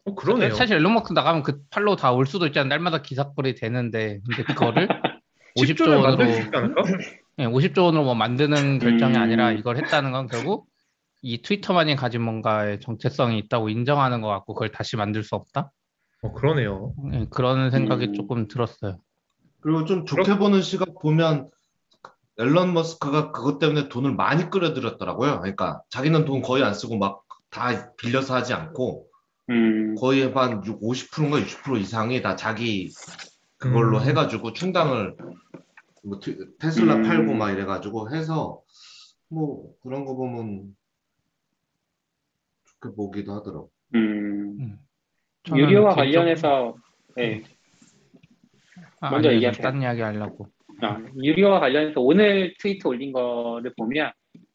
[0.05, 0.53] 어, 그러네요.
[0.55, 2.67] 사실 앨런 머스크 나가면 그 팔로우 다 올 수도 있잖아.
[2.69, 4.89] 날마다 기사거리 되는데 근데 그거를
[5.59, 6.31] 50조 10조를 원으로?
[7.39, 9.21] 예, 50조 원으로 뭐 만드는 결정이 음.
[9.21, 10.67] 아니라 이걸 했다는 건 결국
[11.23, 15.71] 이 트위터만이 가진 뭔가의 정체성이 있다고 인정하는 것 같고 그걸 다시 만들 수 없다?
[16.23, 16.95] 어, 그러네요.
[17.13, 18.15] 예, 그런 생각이 음.
[18.15, 18.99] 조금 들었어요.
[19.61, 21.49] 그리고 좀 좋게 보는 시각 보면
[22.39, 25.41] 앨런 머스크가 그것 때문에 돈을 많이 끌어들였더라고요.
[25.41, 27.23] 그러니까 자기는 돈 거의 안 쓰고 막
[27.53, 29.07] 다 빌려서 하지 않고
[29.51, 32.91] 음, 거의 한 50%인가 60% 이상이 다 자기
[33.63, 34.03] 그걸로 음.
[34.09, 35.17] 해가지고 충당을
[36.03, 37.03] 뭐 트- 테슬라 음.
[37.05, 38.61] 팔고 막 이래가지고 해서
[39.29, 40.75] 뭐 그런 거 보면
[42.81, 43.71] 좋게 보기도 하더라고.
[43.95, 44.79] 음, 음.
[45.55, 46.75] 유료화 개인적으로- 관련해서
[47.15, 47.43] 네,
[49.01, 49.63] 아, 먼저 아니요, 얘기하세요.
[49.63, 50.49] 딴 이야기 하려고.
[50.81, 54.11] 아, 유료화 관련해서 오늘 트위터 올린 거를 보면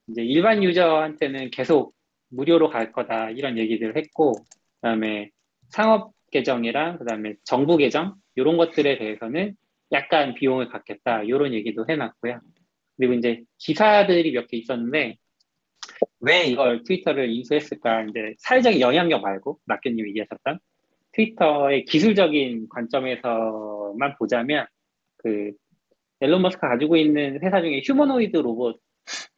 [0.09, 1.93] 이제 일반 유저한테는 계속
[2.29, 4.33] 무료로 갈 거다 이런 얘기들을 했고
[4.81, 5.29] 그다음에
[5.69, 9.55] 상업 계정이랑 그다음에 정부 계정 이런 것들에 대해서는
[9.91, 12.39] 약간 비용을 갖겠다 이런 얘기도 해놨고요.
[12.97, 15.17] 그리고 이제 기사들이 몇 개 있었는데
[16.19, 20.59] 왜 이걸 트위터를 인수했을까 이제 사회적인 영향력 말고 낙교님이 얘기하셨던
[21.13, 24.65] 트위터의 기술적인 관점에서만 보자면
[25.17, 25.51] 그
[26.19, 28.79] 앨런 머스크가 가지고 있는 회사 중에 휴머노이드 로봇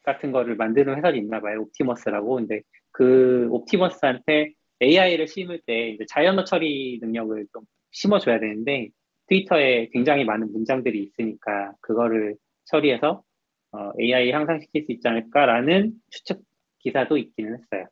[0.04, 1.62] 같은 거를 만드는 회사도 있나 봐요.
[1.62, 2.36] 옵티머스라고.
[2.36, 2.62] 근데
[2.92, 8.90] 그 옵티머스한테 AI를 심을 때 이제 자연어 처리 능력을 좀 심어줘야 되는데
[9.28, 13.24] 트위터에 굉장히 많은 문장들이 있으니까 그거를 처리해서
[13.72, 16.42] 어, AI 향상시킬 수 있지 않을까라는 추측
[16.80, 17.88] 기사도 있기는 했어요.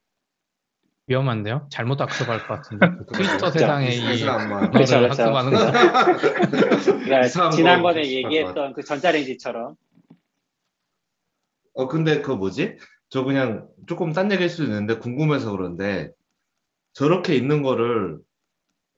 [1.08, 1.68] 위험한데요?
[1.72, 2.88] 잘못 학습할 것 같은데.
[3.08, 4.00] 그 트위터 세상에 이.
[4.72, 5.24] 그렇죠, 그렇죠.
[5.24, 5.58] 학습하는 거.
[7.06, 9.76] 그러니까 지난번에 거 얘기했던 그 전자레인지처럼
[11.74, 12.78] 어, 근데 그거 뭐지?
[13.10, 16.12] 저 그냥 조금 딴 얘기일 수도 있는데 궁금해서 그런데
[16.98, 18.18] 저렇게 있는 거를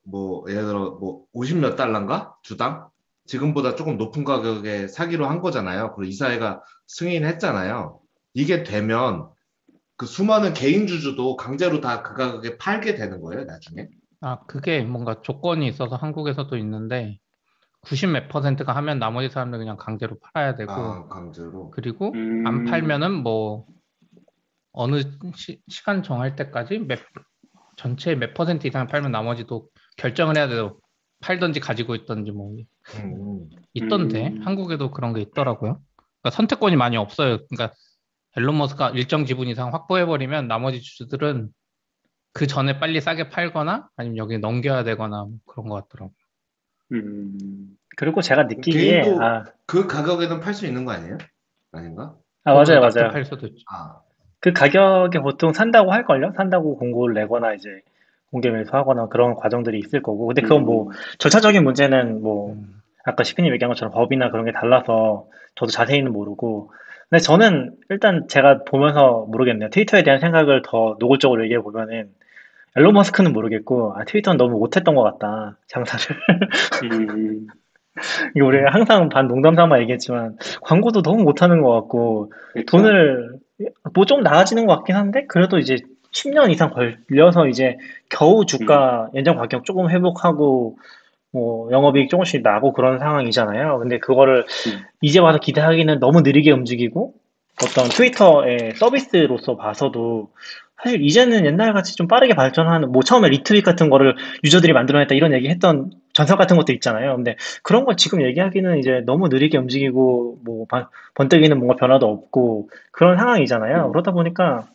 [0.05, 2.33] 뭐 예를 들어 뭐 50몇 달러인가?
[2.41, 2.87] 주당?
[3.25, 5.93] 지금보다 조금 높은 가격에 사기로 한 거잖아요.
[5.95, 7.99] 그리고 이사회가 승인했잖아요.
[8.33, 9.27] 이게 되면
[9.97, 13.89] 그 수많은 개인 주주도 강제로 다 그 가격에 팔게 되는 거예요, 나중에?
[14.21, 17.19] 아, 그게 뭔가 조건이 있어서 한국에서도 있는데
[17.81, 21.69] 90 몇 퍼센트가 하면 나머지 사람들 그냥 강제로 팔아야 되고 아, 강제로.
[21.71, 22.47] 그리고 음.
[22.47, 23.65] 안 팔면은 뭐
[24.71, 25.01] 어느
[25.35, 26.99] 시, 간 정할 때까지 몇
[27.79, 30.77] 전체 몇 퍼센트 이상 팔면 나머지도 결정을 해야 돼요.
[31.21, 32.53] 팔던지 가지고 있던지 뭐
[32.95, 34.41] 음, 있던데 음.
[34.41, 35.79] 한국에도 그런 게 있더라고요.
[36.21, 37.37] 그러니까 선택권이 많이 없어요.
[37.47, 37.73] 그러니까
[38.35, 41.49] 앨런 머스크가 일정 지분 이상 확보해 버리면 나머지 주주들은
[42.33, 46.13] 그 전에 빨리 싸게 팔거나 아니면 여기 넘겨야 되거나 뭐 그런 것 같더라고요.
[46.91, 51.17] 음, 그리고 제가 느끼기에 개인도- 아, 그 가격에는 팔 수 있는 거 아니에요?
[51.71, 52.15] 아닌가?
[52.43, 53.63] 아 맞아요 맞아요 팔 수도 있죠.
[53.69, 54.01] 아,
[54.39, 56.33] 그 가격에 보통 산다고 할걸요?
[56.35, 57.81] 산다고 공고를 내거나 이제
[58.31, 60.27] 공개 매수하거나 그런 과정들이 있을 거고.
[60.27, 62.81] 근데 그건 뭐 절차적인 문제는 뭐 음.
[63.03, 65.25] 아까 시피님 얘기한 것처럼 법이나 그런 게 달라서
[65.55, 66.71] 저도 자세히는 모르고.
[67.09, 69.69] 근데 저는 일단 제가 보면서 모르겠네요.
[69.69, 72.09] 트위터에 대한 생각을 더 노골적으로 얘기해 보면은
[72.77, 76.15] 앨런 머스크는 모르겠고 아 트위터는 너무 못했던 것 같다 장사를.
[76.83, 77.47] 음,
[78.35, 82.65] 이게 우리 항상 반 농담 삼아 얘기했지만 광고도 너무 못하는 것 같고 그렇죠?
[82.77, 83.39] 돈을
[83.93, 85.77] 뭐 좀 나아지는 것 같긴 한데 그래도 이제
[86.13, 87.77] 10년 이상 걸려서 이제
[88.09, 90.77] 겨우 주가 연장 가격 조금 회복하고
[91.31, 93.79] 뭐 영업이익 조금씩 나고 그런 상황이잖아요.
[93.79, 94.79] 근데 그거를 음.
[95.01, 97.13] 이제 와서 기대하기는 너무 느리게 움직이고
[97.63, 100.29] 어떤 트위터의 서비스로서 봐서도
[100.81, 105.33] 사실 이제는 옛날 같이 좀 빠르게 발전하는 뭐 처음에 리트윗 같은 거를 유저들이 만들어냈다 이런
[105.33, 107.15] 얘기 했던 전설 같은 것도 있잖아요.
[107.15, 112.69] 근데 그런 걸 지금 얘기하기는 이제 너무 느리게 움직이고 뭐 번- 번뜩이는 뭔가 변화도 없고
[112.91, 113.85] 그런 상황이잖아요.
[113.85, 113.91] 음.
[113.91, 114.67] 그러다 보니까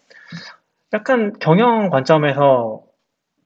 [0.95, 2.83] 약간 경영 관점에서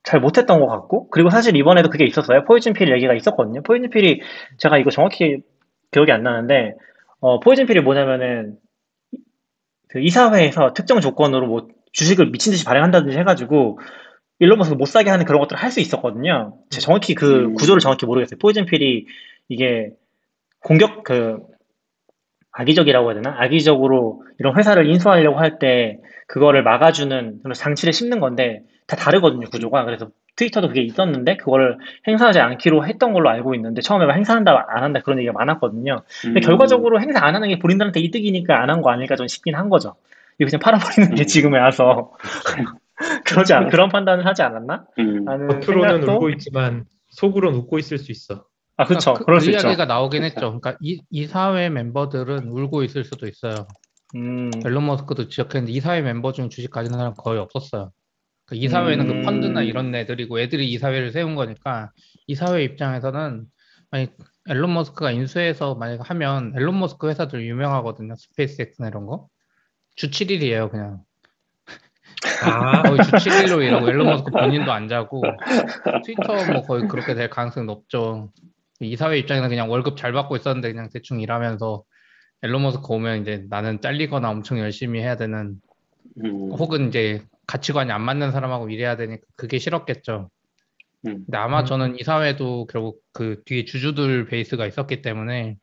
[0.04, 2.44] 잘 못했던 것 같고 그리고 사실 이번에도 그게 있었어요.
[2.44, 3.62] poison pill 얘기가 있었거든요.
[3.62, 4.22] poison pill이
[4.58, 5.42] 제가 이거 정확히
[5.90, 6.74] 기억이 안 나는데
[7.20, 8.56] 어, poison pill이 뭐냐면은
[9.88, 13.78] 그 이사회에서 특정 조건으로 뭐 주식을 미친 듯이 발행한다든지 해가지고
[14.40, 16.54] 일론 머스크 못 사게 하는 그런 것들을 할 수 있었거든요.
[16.70, 17.54] 제가 정확히 그 음.
[17.54, 18.38] 구조를 정확히 모르겠어요.
[18.38, 19.06] 포이즌 필이
[19.48, 19.90] 이게
[20.62, 21.38] 공격 그
[22.52, 23.36] 악의적이라고 해야 되나?
[23.38, 29.84] 악의적으로 이런 회사를 인수하려고 할 때 그거를 막아주는 그런 장치를 심는 건데 다 다르거든요 구조가.
[29.84, 34.82] 그래서 트위터도 그게 있었는데 그거를 행사하지 않기로 했던 걸로 알고 있는데 처음에 막 행사한다 안
[34.84, 36.02] 한다 그런 얘기가 많았거든요.
[36.22, 39.54] 근데 음, 결과적으로 행사 안 하는 게 본인들한테 이득이니까 안 한 거 아닐까 좀 싶긴
[39.56, 39.94] 한 거죠.
[40.38, 41.26] 이거 그냥 팔아버리는 게 음.
[41.26, 42.12] 지금에 와서
[43.24, 44.84] 그러지 않 그런 판단을 하지 않았나?
[44.98, 48.44] 음, 겉으로는 생각도 울고 있지만 속으로는 웃고 있을 수 있어.
[48.76, 49.14] 아 그렇죠.
[49.14, 49.66] 그, 그럴 그수 있죠.
[49.66, 50.40] 이야기가 나오긴 했죠.
[50.40, 53.66] 그러니까 이, 이사회 멤버들은 울고 있을 수도 있어요.
[54.14, 57.90] 음, 앨런 머스크도 지적했는데 이사회 멤버 중에 주식 가지는 사람 거의 없었어요.
[58.46, 59.20] 그 이사회는 음.
[59.20, 61.90] 그 펀드나 이런 애들이고 애들이 이사회를 세운 거니까
[62.26, 63.44] 이사회 입장에서는
[63.90, 64.10] 만약
[64.48, 68.14] 앨런 머스크가 인수해서 만약 하면 앨런 머스크 회사들 유명하거든요.
[68.16, 69.28] 스페이스X나 이런 거.
[69.94, 71.00] 주 7일이에요, 그냥.
[72.42, 75.22] 아, 거의 주 7일로 일하고 앨런 머스크 본인도 안 자고
[76.04, 78.32] 트위터 뭐 거의 그렇게 될 가능성이 높죠.
[78.80, 81.82] 이사회 입장에서 그냥 월급 잘 받고 있었는데 그냥 대충 일하면서
[82.42, 85.60] 앨런 머스크 오면 이제 나는 잘리거나 엄청 열심히 해야 되는
[86.24, 90.30] 음, 혹은 이제 가치관이 안 맞는 사람하고 일해야 되니까 그게 싫었겠죠.
[91.06, 91.24] 음.
[91.24, 91.64] 근데 아마 음.
[91.64, 95.56] 저는 이사회도 결국 그 뒤에 주주들 베이스가 있었기 때문에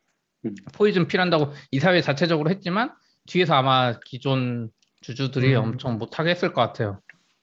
[0.44, 0.54] 음.
[0.74, 2.92] 포이즌 필한다고 이사회 자체적으로 했지만
[3.26, 4.70] 뒤에서 아마 기존
[5.06, 5.62] 주주들이 음.
[5.62, 7.00] 엄청 못하게 했을 것 같아요.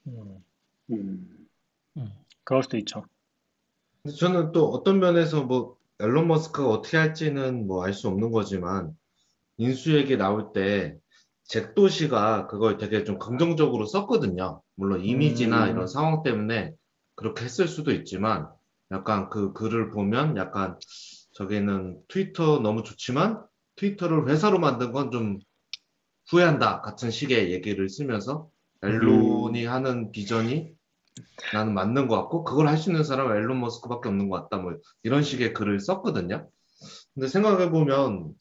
[0.07, 0.43] 음.
[0.91, 2.09] 음.
[2.43, 3.05] 그럴 수도 있죠.
[4.03, 8.97] 근데 저는 또 어떤 면에서 뭐 앨런 머스크가 어떻게 할지는 뭐 알 수 없는 거지만
[9.57, 10.97] 인수 얘기 나올 때
[11.45, 14.61] 잭 도시가 그걸 되게 좀 긍정적으로 썼거든요.
[14.75, 15.71] 물론 이미지나 음.
[15.71, 16.73] 이런 상황 때문에
[17.15, 18.49] 그렇게 했을 수도 있지만
[18.91, 20.77] 약간 그 글을 보면 약간
[21.33, 23.41] 저기는 트위터 너무 좋지만
[23.77, 25.39] 트위터를 회사로 만든 건 좀
[26.29, 28.49] 후회한다 같은 식의 얘기를 쓰면서
[28.81, 30.71] 앨론이 하는 비전이
[31.53, 34.73] 나는 맞는 것 같고 그걸 할 수 있는 사람은 앨런 머스크밖에 없는 것 같다 뭐
[35.03, 36.47] 이런 식의 글을 썼거든요.
[37.13, 38.33] 근데 생각해 보면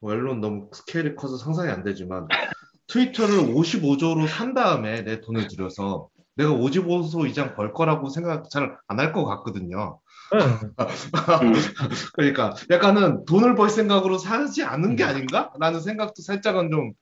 [0.00, 2.28] 뭐 앨런 너무 스케일이 커서 상상이 안 되지만
[2.88, 8.98] 트위터를 55조로 산 다음에 내 돈을 들여서 내가 55조 이상 벌 거라고 생각 잘 안
[8.98, 10.00] 할 것 같거든요.
[10.34, 10.40] 응.
[12.14, 15.52] 그러니까 약간은 돈을 벌 생각으로 사지 않은 게 아닌가?
[15.58, 16.92] 라는 생각도 살짝은 좀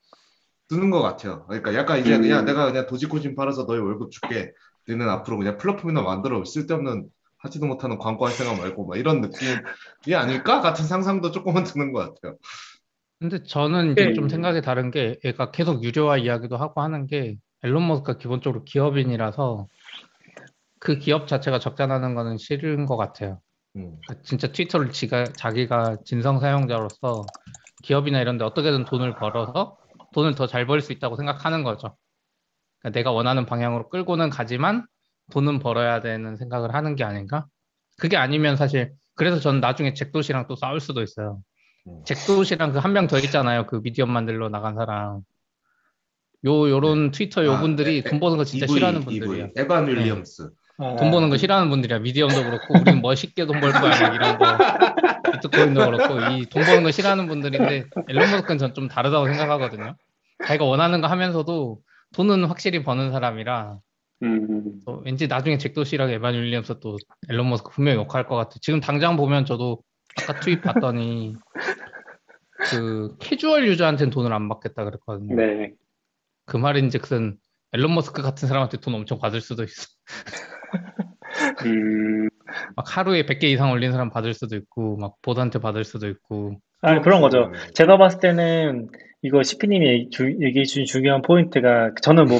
[0.68, 1.44] 드는 것 같아요.
[1.46, 2.22] 그러니까 약간 이제 음.
[2.22, 4.52] 그냥 내가 그냥 도지코진 팔아서 너희 월급 줄게.
[4.86, 7.08] 너는 앞으로 그냥 플랫폼이나 만들어 쓸데없는
[7.38, 10.60] 하지도 못하는 광고할 생각 말고 막 이런 느낌이 아닐까?
[10.60, 12.38] 같은 상상도 조금은 드는 것 같아요.
[13.20, 14.14] 근데 저는 이제 네.
[14.14, 19.66] 좀 생각이 다른 게 얘가 계속 유료화 이야기도 하고 하는 게 앨런 머스크가 기본적으로 기업인이라서
[20.78, 23.40] 그 기업 자체가 적자나는 거는 싫은 것 같아요.
[23.76, 23.98] 음.
[24.22, 27.26] 진짜 트위터를 지가 자기가 진성 사용자로서
[27.82, 29.76] 기업이나 이런 데 어떻게든 돈을 벌어서
[30.14, 31.96] 돈을 더 잘 벌 수 있다고 생각하는 거죠.
[32.80, 34.86] 그러니까 내가 원하는 방향으로 끌고는 가지만
[35.32, 37.46] 돈은 벌어야 되는 생각을 하는 게 아닌가?
[37.98, 41.40] 그게 아니면 사실 그래서 저는 나중에 잭도시랑 또 싸울 수도 있어요.
[41.86, 42.02] 음.
[42.04, 43.66] 잭도시랑 그 한 명 더 있잖아요.
[43.66, 45.20] 그 미디엄 만들러 나간 사람.
[46.44, 49.00] 요 요런 트위터 요분들이 아, 에- 돈 버는 거 진짜 EV, 싫어하는.
[49.00, 49.50] 분들이에요.
[49.56, 50.50] 에반 윌리엄스.
[50.78, 51.98] 돈 버는 거 싫어하는 분들이야.
[51.98, 53.90] 미디엄도 그렇고, 우린 멋있게 돈 벌 거야.
[54.00, 54.44] 막 이런 거.
[55.32, 59.96] 비트코인도 그렇고, 이 돈 버는 거 싫어하는 분들인데, 앨런 머스크는 전 좀 다르다고 생각하거든요.
[60.46, 61.80] 자기가 원하는 거 하면서도
[62.14, 63.78] 돈은 확실히 버는 사람이라,
[64.22, 66.96] 음, 또 왠지 나중에 잭도시랑 에반 윌리엄스 또
[67.28, 68.56] 앨런 머스크 분명히 욕할 것 같아.
[68.60, 69.82] 지금 당장 보면 저도
[70.20, 71.34] 아까 트윗 봤더니,
[72.70, 75.34] 그, 캐주얼 유저한테는 돈을 안 받겠다 그랬거든요.
[75.34, 75.72] 네.
[76.46, 77.36] 그 말인즉슨
[77.72, 79.86] 앨런 머스크 같은 사람한테 돈 엄청 받을 수도 있어.
[81.66, 82.28] 음,
[82.76, 86.56] 막 하루에 100개 이상 올린 사람 받을 수도 있고, 막 봇한테 받을 수도 있고.
[86.80, 87.50] 아니, 그런 거죠.
[87.52, 87.58] 네.
[87.74, 88.88] 제가 봤을 때는
[89.22, 92.38] 이거 CP님이 얘기, 주- 얘기해 주신 중요한 포인트가 저는 뭐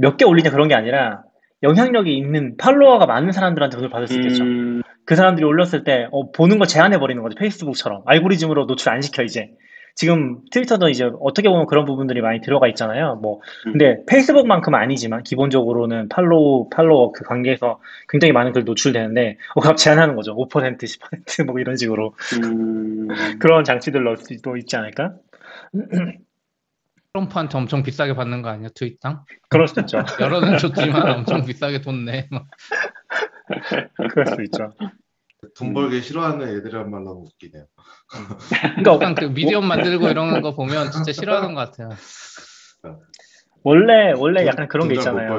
[0.00, 1.22] 몇 개 올리냐 그런 게 아니라
[1.62, 4.44] 영향력이 있는 팔로워가 많은 사람들한테 돈을 받을 수 있겠죠.
[4.44, 7.34] 음, 그 사람들이 올렸을 때 어, 보는 거 제한해 버리는 거죠.
[7.36, 9.50] 페이스북처럼 알고리즘으로 노출 안 시켜 이제.
[9.98, 13.16] 지금 트위터도 이제 어떻게 보면 그런 부분들이 많이 들어가 있잖아요.
[13.16, 19.74] 뭐 근데 페이스북만큼은 아니지만 기본적으로는 팔로우 팔로워 그 관계에서 굉장히 많은 글 노출되는데 어, 그럼
[19.74, 20.36] 제한하는 거죠.
[20.36, 23.08] 5% 10%뭐 이런 식으로 음,
[23.42, 25.14] 그런 장치들 넣을 수도 있지 않을까?
[27.12, 29.24] 트럼프한테 엄청 비싸게 받는 거 아니야, 트윗당?
[29.48, 29.98] 그럴 수도 있죠.
[30.20, 32.28] 여러는 줬지만 엄청 비싸게 돈 내.
[32.30, 32.46] 막.
[34.12, 34.70] 그럴 수도 있죠.
[35.56, 37.64] 돈 벌기 싫어하는 애들이란 말 너무 웃기네요.
[38.74, 41.90] 그러니까 약간 그 미디엄 만들고 이러는 거 보면 진짜 싫어하는 것 같아요.
[43.62, 45.30] 원래 원래 약간 그런 게 있잖아요.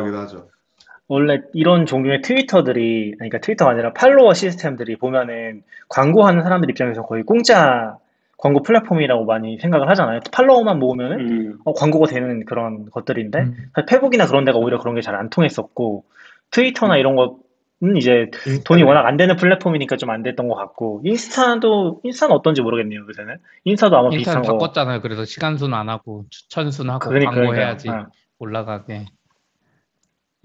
[1.12, 7.98] 원래 이런 종류의 트위터들이, 그러니까 트위터가 아니라 팔로워 시스템들이 보면은 광고하는 사람들 입장에서 거의 공짜
[8.38, 10.20] 광고 플랫폼이라고 많이 생각을 하잖아요.
[10.32, 13.56] 팔로워만 모으면은 음, 어, 광고가 되는 그런 것들인데, 음.
[13.88, 16.06] 페북이나 그런 데가 오히려 그런 게 잘 안 통했었고,
[16.52, 17.00] 트위터나 음.
[17.00, 17.38] 이런 거
[17.82, 18.30] 는 이제
[18.66, 23.38] 돈이 워낙 안 되는 플랫폼이니까 좀 안 됐던 것 같고, 인스타도, 인스타는 어떤지 모르겠네요, 요새는.
[23.64, 24.58] 인스타도 아마 인스타는 비슷한 거.
[24.58, 25.02] 바꿨잖아요.
[25.02, 28.10] 그래서 시간순 안 하고 추천순 하고 그러니까, 광고해야지 그러니까.
[28.10, 28.12] 어.
[28.40, 29.06] 올라가게.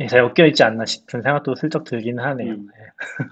[0.00, 2.52] 예, 잘 엮여 있지 않나 싶은 생각도 슬쩍 들긴 하네요.
[2.52, 2.68] 음.
[2.78, 3.26] 예.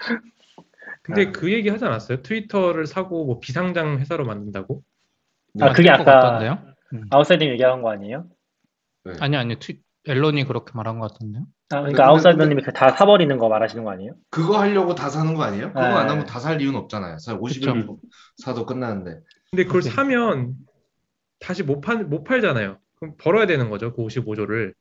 [1.02, 1.32] 근데 아.
[1.32, 2.22] 그 얘기 하지 않았어요?
[2.22, 4.82] 트위터를 사고 뭐 비상장 회사로 만든다고?
[5.60, 6.58] 아, 그게 아까 같던데요?
[7.10, 8.26] 아웃사이더님 얘기한 거 아니에요?
[9.04, 9.12] 네.
[9.20, 11.44] 아니 아니 트윗 앨런이 그렇게 말한 것 같은데요?
[11.72, 14.12] 아, 그러니까 아웃사이더님이 그다 사버리는 거 말하시는 거 아니에요?
[14.30, 15.68] 그거 하려고 다 사는 거 아니에요?
[15.68, 15.86] 그거 네.
[15.86, 17.18] 안 하면 다 살 이유는 없잖아요.
[17.18, 17.98] 사 51 그쵸.
[18.36, 19.20] 사도 끝나는데.
[19.50, 19.82] 근데 그걸.
[19.82, 20.54] 사면
[21.40, 22.78] 다시 못, 팔, 못 팔잖아요.
[22.98, 23.92] 그럼 벌어야 되는 거죠.
[23.94, 24.72] 그 55조를.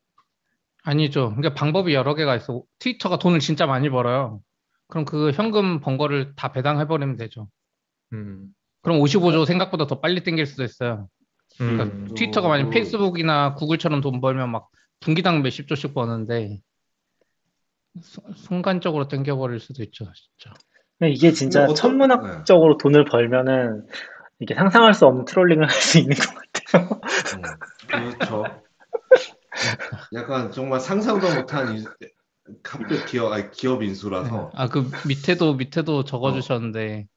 [0.84, 1.30] 아니죠.
[1.36, 2.64] 그러니까 방법이 여러 개가 있어.
[2.80, 4.42] 트위터가 돈을 진짜 많이 벌어요.
[4.88, 7.48] 그럼 그 현금 번 거를 다 배당해버리면 되죠.
[8.14, 8.48] 음.
[8.82, 11.08] 그럼 55조 생각보다 더 빨리 땡길 수도 있어요.
[11.58, 12.08] 그러니까 음.
[12.16, 12.70] 트위터가 만약 음.
[12.72, 14.70] 페이스북이나 구글처럼 돈 벌면 막
[15.00, 16.62] 분기당 몇십 조씩 버는데 수-
[18.36, 20.54] 순간적으로 땡겨버릴 수도 있죠, 진짜.
[21.04, 23.86] 이게 진짜 근데 어떤- 천문학적으로 돈을 벌면은
[24.40, 27.02] 이게 상상할 수 없는 trolling을 할 수 있는 것 같아요.
[28.04, 28.46] 음, 그렇죠.
[30.14, 31.86] 약간 정말 상상도 못한 인-
[32.64, 34.52] 갑자기 기업, 아니, 기업 인수라서.
[34.54, 37.08] 아, 그 밑에도 밑에도 적어주셨는데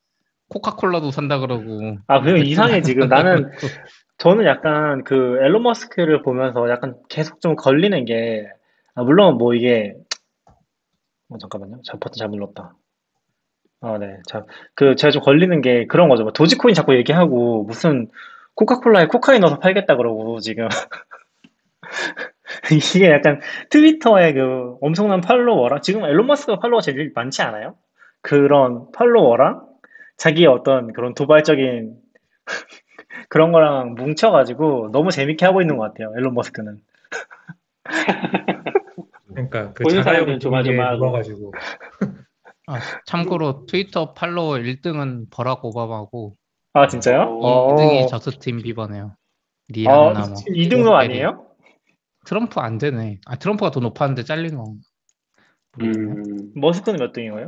[0.49, 1.99] 코카콜라도 산다 그러고.
[2.07, 3.09] 아, 그럼 이상해, 지금.
[3.09, 3.51] 나는,
[4.19, 8.47] 저는 약간 그 앨런 머스크를 보면서 약간 계속 좀 걸리는 게,
[8.95, 9.95] 아, 물론 뭐 이게
[11.29, 11.81] 어, 잠깐만요.
[11.85, 12.75] 자, 버튼 잘못 눌렀다.
[13.81, 14.19] 아, 네.
[14.27, 14.45] 자,
[14.75, 16.23] 그, 제가 좀 걸리는 게 그런 거죠.
[16.25, 18.09] 뭐 도지코인 자꾸 얘기하고, 무슨,
[18.55, 20.69] 코카콜라에 코카인 넣어서 팔겠다 그러고, 지금.
[22.73, 27.77] 이게 약간 트위터의 그 엄청난 팔로워랑, 지금 앨런 머스크가 팔로워 제일 많지 않아요?
[28.23, 29.67] 그런 팔로워랑,
[30.19, 31.97] 자기의 어떤 그런 도발적인
[33.31, 36.15] 그런 거랑 뭉쳐가지고, 너무 재밌게 하고 있는 것 같아요.
[36.19, 36.81] 앨런 머스크는.
[39.35, 40.99] 그러니까 그 자가용 사람들은 조마조마하고.
[40.99, 41.53] 물어가지고
[42.67, 46.33] 아, 참고로 트위터 팔로워 1등은 버락 오바마고
[46.73, 47.21] 아, 진짜요?
[47.43, 48.07] 어, 2등이 어.
[48.07, 49.05] 저스틴 비버네요.
[49.07, 49.17] 아,
[49.69, 50.35] 리안나 뭐.
[50.35, 51.47] 2등도 아니에요?
[52.27, 53.21] 트럼프 안 되네.
[53.27, 54.75] 아, 트럼프가 더 높았는데 잘린 거.
[55.83, 57.47] 음, 머스크는 몇 등이에요?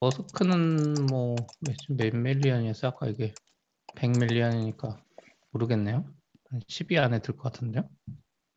[0.00, 2.88] 머스크는 뭐, 몇, 몇 밀리언이었어?
[2.88, 3.32] 아까 이게
[3.94, 4.96] 100 밀리언이니까
[5.52, 6.04] 모르겠네요.
[6.50, 7.84] 한 10위 안에 들 것 같은데요?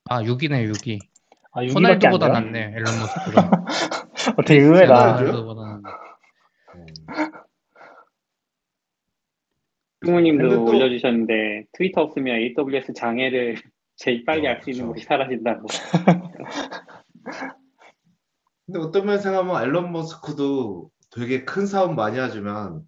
[0.10, 1.00] 아, 6위네, 6위.
[1.56, 1.76] 아, 6위밖에 안
[2.14, 2.28] 호날두보다?
[2.28, 3.50] 낫네, 앨런 머스크가.
[4.38, 5.16] 어, 되게 의외다.
[5.18, 5.82] 호날두보다 낫네.
[6.76, 6.86] 음.
[10.02, 13.56] 부모님도 근데 또- 올려주셨는데 트위터 없으면 AWS 장애를
[13.96, 14.94] 제일 빨리 어, 알수 있는 그쵸.
[14.94, 15.68] 곳이 사라진다고.
[18.66, 22.82] 근데 어떤 면에서 생각하면 앨런 머스크도 되게 큰 사업 많이 하지만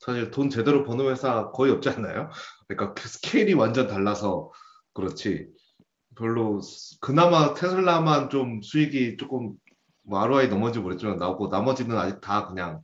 [0.00, 2.28] 사실 돈 제대로 버는 회사 거의 없지 않나요?
[2.68, 4.50] 그러니까 그 스케일이 완전 달라서
[4.92, 5.48] 그렇지.
[6.16, 9.52] 별로 스- 그나마 테슬라만 좀 수익이 조금
[10.02, 12.80] 뭐 ROI 넘어지 모르겠지만 나오고 나머지는 아직 다 그냥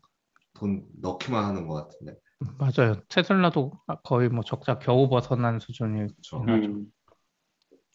[0.54, 2.14] 돈 넣기만 하는 것 같은데.
[2.58, 2.96] 맞아요.
[3.08, 3.72] 테슬라도
[4.04, 6.42] 거의 뭐 적자 겨우 벗어난 수준이 그렇죠.
[6.48, 6.86] 음,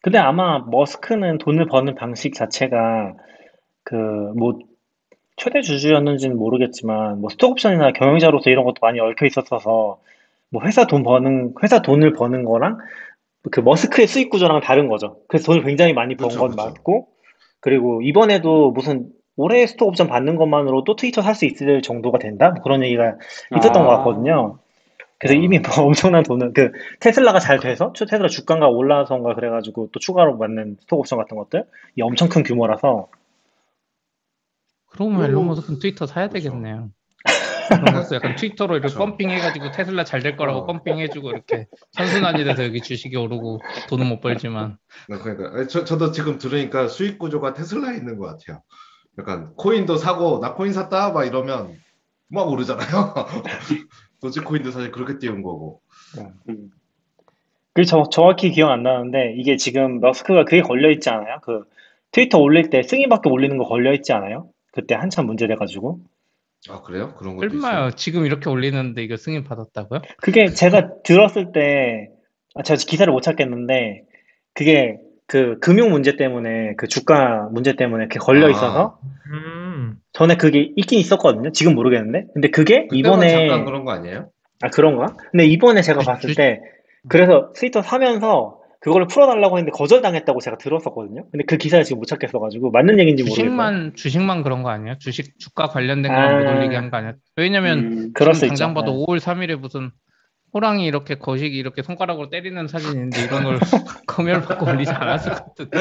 [0.02, 3.14] 근데 아마 머스크는 돈을 버는 방식 자체가
[3.84, 3.94] 그
[4.36, 4.58] 뭐
[5.36, 9.98] 최대 주주였는지는 모르겠지만 뭐 스톡옵션이나 경영자로서 이런 것도 많이 얽혀 있었어서
[10.50, 12.78] 뭐 회사 돈 버는 회사 돈을 버는 거랑
[13.50, 15.18] 그 머스크의 수익 구조랑 다른 거죠.
[15.28, 16.62] 그래서 돈을 굉장히 많이 번 그쵸, 건 그쵸.
[16.62, 17.08] 맞고
[17.60, 22.50] 그리고 이번에도 무슨 올해 스톡 옵션 받는 것만으로도 트위터 살 수 있을 정도가 된다?
[22.50, 23.16] 뭐 그런 얘기가
[23.56, 23.86] 있었던 아.
[23.86, 24.58] 것 같거든요.
[25.18, 29.98] 그래서 이미 뭐 엄청난 돈을 그 테슬라가 잘 돼서 추- 테슬라 주가가 올라서인가 그래가지고 또
[30.00, 31.64] 추가로 받는 스톡 옵션 같은 것들
[31.96, 33.08] 이 엄청 큰 규모라서
[34.86, 35.44] 그러면 앨런 오.
[35.44, 36.50] 머스크는 트위터 사야 그렇죠.
[36.50, 36.90] 되겠네요.
[37.70, 38.98] 앨런 머스크 약간 트위터로 이렇게 그렇죠.
[38.98, 40.66] pumping 해가지고 테슬라 잘 될 거라고 어.
[40.66, 45.84] pumping 해주고 이렇게 선순환이 돼서 여기 주식이 오르고 돈은 못 벌지만 네, 그러니까 아니, 저,
[45.84, 48.62] 저도 지금 들으니까 수익 구조가 테슬라에 있는 것 같아요.
[49.18, 51.76] 약간 코인도 사고 나 코인 샀다 막 이러면
[52.28, 53.14] 막 오르잖아요.
[54.22, 55.80] 도지코인도 사실 그렇게 띄운 거고.
[56.48, 56.70] 음.
[57.74, 61.38] 그 저, 정확히 기억 안 나는데 이게 지금 머스크가 그게 걸려 있지 않아요?
[61.42, 61.64] 그
[62.10, 64.48] 트위터 올릴 때 승인밖에 올리는 거 걸려 있지 않아요?
[64.72, 66.00] 그때 한참 문제돼가지고
[66.70, 67.14] 아 그래요?
[67.16, 67.72] 그런 것도 얼마요?
[67.72, 67.90] 있어요.
[67.92, 70.00] 지금 이렇게 올리는데 이거 승인 받았다고요?
[70.18, 72.08] 그게 제가 들었을 때
[72.54, 74.02] 아, 제가 기사를 못 찾겠는데
[74.54, 78.50] 그게 그 금융 문제 때문에 그 주가 문제 때문에 그게 걸려 아.
[78.50, 78.98] 있어서
[79.32, 81.50] 음, 전에 그게 있긴 있었거든요.
[81.52, 84.28] 지금 모르겠는데 근데 그게 이번에 잠깐 그런 거 아니에요?
[84.62, 85.06] 아, 그런가?
[85.32, 86.60] 근데 이번에 제가 봤을 주- 때,
[87.08, 91.26] 그래서 트위터 사면서 그거를 풀어달라고 했는데 거절당했다고 제가 들었었거든요?
[91.30, 93.44] 근데 그 기사를 지금 못 찾겠어가지고, 맞는 얘기인지 모르겠어요.
[93.44, 94.96] 주식만 주식만 그런 거 아니에요?
[94.98, 96.14] 주식 주가 관련된 아.
[96.28, 97.14] 것만 못 올리게 한 거 아니야?
[97.36, 98.48] 왜냐면 음, 지금 수 있죠.
[98.48, 98.98] 당장 봐도 네.
[99.06, 99.90] 5월 3일에 무슨
[100.52, 103.58] 호랑이 이렇게 거시기 이렇게 손가락으로 때리는 사진인데 이런 걸
[104.08, 105.78] 검열받고 올리지 않았을 것 같은데.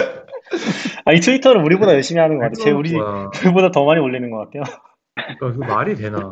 [1.06, 2.64] 아니, 트위터를 우리보다 열심히 하는 것 같아요.
[2.64, 2.91] 제, 우리.
[2.93, 4.64] 우리보다 더 많이 올리는 것 같아요.
[5.41, 6.32] 어, 이거 말이 되나?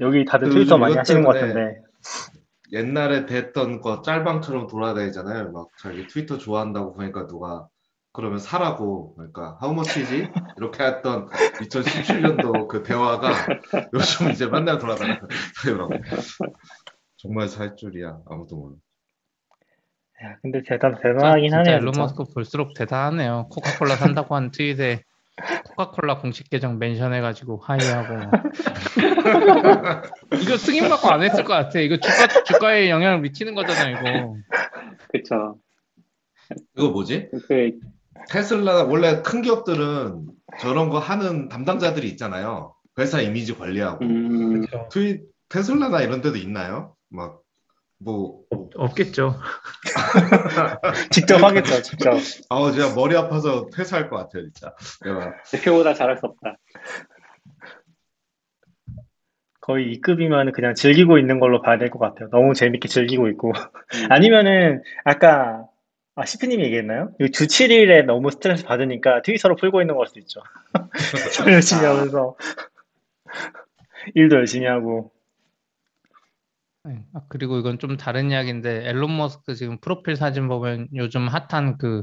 [0.00, 1.76] 여기 다들 그 트위터 많이 하시는 것 같은데.
[2.72, 5.52] 옛날에 됐던 거 짤방처럼 돌아다니잖아요.
[5.52, 7.68] 막 자기 트위터 좋아한다고 보니까 누가
[8.12, 10.28] 그러면 사라고 그러니까 how much이지?
[10.56, 13.30] 이렇게 했던 2017년도 그 대화가
[13.94, 15.20] 요즘 이제 맨날 돌아다녀요.
[17.16, 18.74] 정말 살 줄이야 아무도 몰라.
[20.24, 21.80] 야, 근데 대단, 대단하긴 진짜 하네요.
[21.80, 22.00] 진짜.
[22.00, 23.48] 머스크 볼수록 대단하네요.
[23.50, 25.04] 코카콜라 산다고 한 트윗에
[25.76, 28.32] 코카콜라 공식 계정 멘션해가지고 하이하고 막.
[30.42, 31.78] 이거 승인 받고 안 했을 것 같아.
[31.80, 34.36] 이거 주가 주가에 영향을 미치는 거잖아 이거.
[35.12, 35.58] 그쵸.
[36.76, 37.30] 이거 뭐지?
[37.46, 37.72] 그,
[38.30, 40.26] 테슬라 원래 큰 기업들은
[40.60, 42.74] 저런 거 하는 담당자들이 있잖아요.
[42.98, 44.64] 회사 이미지 관리하고 음.
[44.90, 46.96] 트윗 테슬라나 이런 데도 있나요?
[47.08, 47.40] 막
[48.00, 49.34] 뭐 없, 없겠죠.
[51.10, 52.14] 직접 하겠죠, 직접.
[52.48, 54.72] 아우 제가 머리 아파서 퇴사할 것 같아요 진짜.
[55.04, 56.56] 내가 대표보다 잘할 수 없다.
[59.60, 62.30] 거의 2급이면 그냥 즐기고 있는 걸로 봐야 될 것 같아요.
[62.30, 63.48] 너무 재밌게 즐기고 있고.
[63.50, 64.06] 음.
[64.12, 65.66] 아니면은, 아까,
[66.14, 67.10] 아, 시프님이 얘기했나요?
[67.20, 70.40] 이주 7일에 너무 스트레스 받으니까 트위터로 풀고 있는 걸 수도 있죠.
[71.46, 72.36] 일 열심히 하면서.
[74.14, 75.10] 일도 열심히 하고.
[76.84, 77.04] 네.
[77.12, 82.02] 아, 그리고 이건 좀 다른 이야기인데 앨런 머스크 지금 프로필 사진 보면 요즘 핫한 그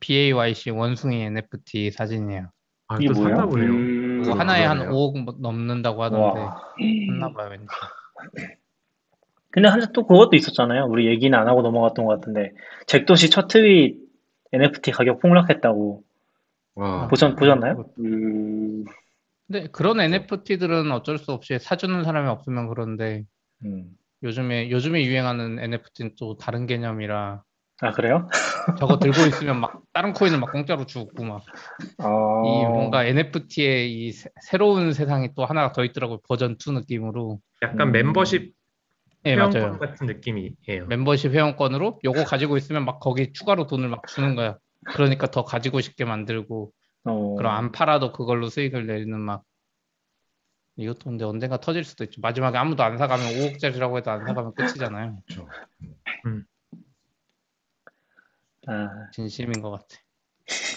[0.00, 2.50] BAYC 원숭이 NFT 사진이에요.
[2.88, 3.36] 아, 이게 또 뭐예요?
[3.36, 3.70] 샀나 보네요.
[3.70, 4.96] 음, 하나에 한 그러네요.
[4.96, 6.60] 5억 넘는다고 하던데 와.
[7.08, 7.66] 샀나 봐요 왠지.
[9.50, 10.86] 근데 한또 그것도 있었잖아요.
[10.86, 12.52] 우리 얘기는 안 하고 넘어갔던 것 같은데
[12.86, 13.98] 잭도시 첫 트윗
[14.52, 16.02] NFT 가격 폭락했다고
[16.74, 17.08] 와.
[17.08, 17.84] 보셨, 보셨나요?
[17.98, 18.84] 음,
[19.46, 23.24] 근데 그런 NFT들은 어쩔 수 없이 사주는 사람이 없으면 그런데
[23.64, 23.90] 음.
[24.22, 27.42] 요즘에 요즘에 유행하는 NFT는 또 다른 개념이라.
[27.80, 28.28] 아 그래요?
[28.78, 31.42] 저거 들고 있으면 막 다른 코인을 막 공짜로 주고 막.
[32.44, 32.70] 이 어...
[32.70, 36.20] 뭔가 NFT의 이 새- 새로운 세상이 또 하나가 더 있더라고 요.
[36.28, 37.40] 버전 2 느낌으로.
[37.62, 37.92] 약간 음.
[37.92, 38.54] 멤버십
[39.24, 40.86] 예 회원권 맞아요 같은 느낌이에요.
[40.88, 44.56] 멤버십 회원권으로 요거 가지고 있으면 막 거기 추가로 돈을 막 주는 거야.
[44.84, 46.72] 그러니까 더 가지고 싶게 만들고.
[47.04, 47.34] 어...
[47.36, 49.42] 그럼 안 팔아도 그걸로 수익을 내는 막
[50.76, 55.18] 이것도 근데 언젠가 터질 수도 있죠 마지막에 아무도 안 사가면 5억짜리라고 해도 안 사가면 끝이잖아요
[58.66, 59.86] 아, 진심인 것 같아.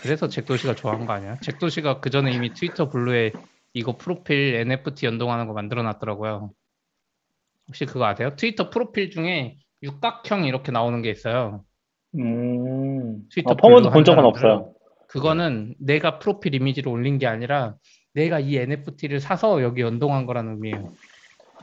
[0.01, 1.37] 그래서 잭도시가 좋아한 거 아니야?
[1.37, 3.31] 잭도시가 그 전에 이미 트위터 블루에
[3.73, 6.51] 이거 프로필 NFT 연동하는 거 만들어 놨더라고요.
[7.67, 8.35] 혹시 그거 아세요?
[8.35, 11.63] 트위터 프로필 중에 육각형 이렇게 나오는 게 있어요.
[12.17, 13.27] 음...
[13.29, 14.73] 트위터 어, 펌은 블루 본 적은 한 없어요.
[15.07, 17.75] 그거는 내가 프로필 이미지를 올린 게 아니라
[18.15, 20.93] 내가 이 NFT를 사서 여기 연동한 거라는 의미예요.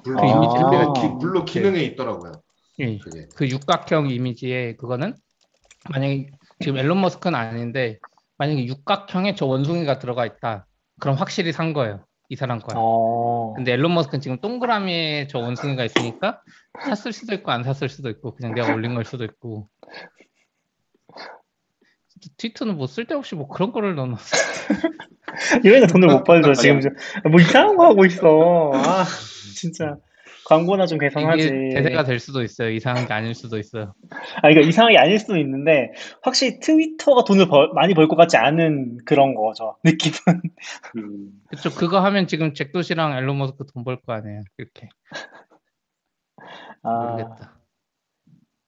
[0.05, 0.93] 블루, 그 블루, 아.
[0.93, 2.33] 기, 블루 기능에 있더라고요.
[2.81, 2.99] 예.
[2.99, 3.27] 그게.
[3.35, 5.15] 그 육각형 이미지에 그거는
[5.91, 6.31] 만약에
[6.61, 7.99] 지금 앨런 머스크는 아닌데
[8.37, 10.67] 만약에 육각형에 저 원숭이가 들어가 있다.
[11.01, 12.05] 그럼 확실히 산 거예요.
[12.29, 12.77] 이 사람 거야.
[12.79, 13.55] 어...
[13.57, 16.43] 근데 앨런 머스크는 지금 동그라미에 저 원숭이가 있으니까
[16.83, 19.69] 샀을 수도 있고 안 샀을 수도 있고 그냥 내가 올린 걸 수도 있고
[22.37, 24.37] 트위터는 뭐 쓸데없이 뭐 그런 거를 넣어놨어.
[25.65, 26.93] 얘네가 돈을 못 벌죠 지금 좀-
[27.31, 28.71] 뭐 이상한 거 하고 있어.
[28.75, 29.05] 아
[29.57, 29.97] 진짜
[30.45, 31.45] 광고나 좀 개선하지.
[31.45, 32.69] 이게 대세가 될 수도 있어요.
[32.71, 33.95] 이상한 게 아닐 수도 있어요.
[34.43, 38.99] 아, 이거 이상하게 아닐 수도 있는데, 확실히 트위터가 돈을 벌- 많이 벌 것 같지 않은
[39.07, 39.77] 그런 거죠.
[39.85, 40.43] 느낌은.
[40.99, 41.71] 음, 그쵸.
[41.71, 44.41] 그거 하면 지금 잭도시랑 앨런 머스크 돈 벌 거 아니에요.
[44.59, 44.89] 이렇게.
[46.83, 47.53] 아, 모르겠다.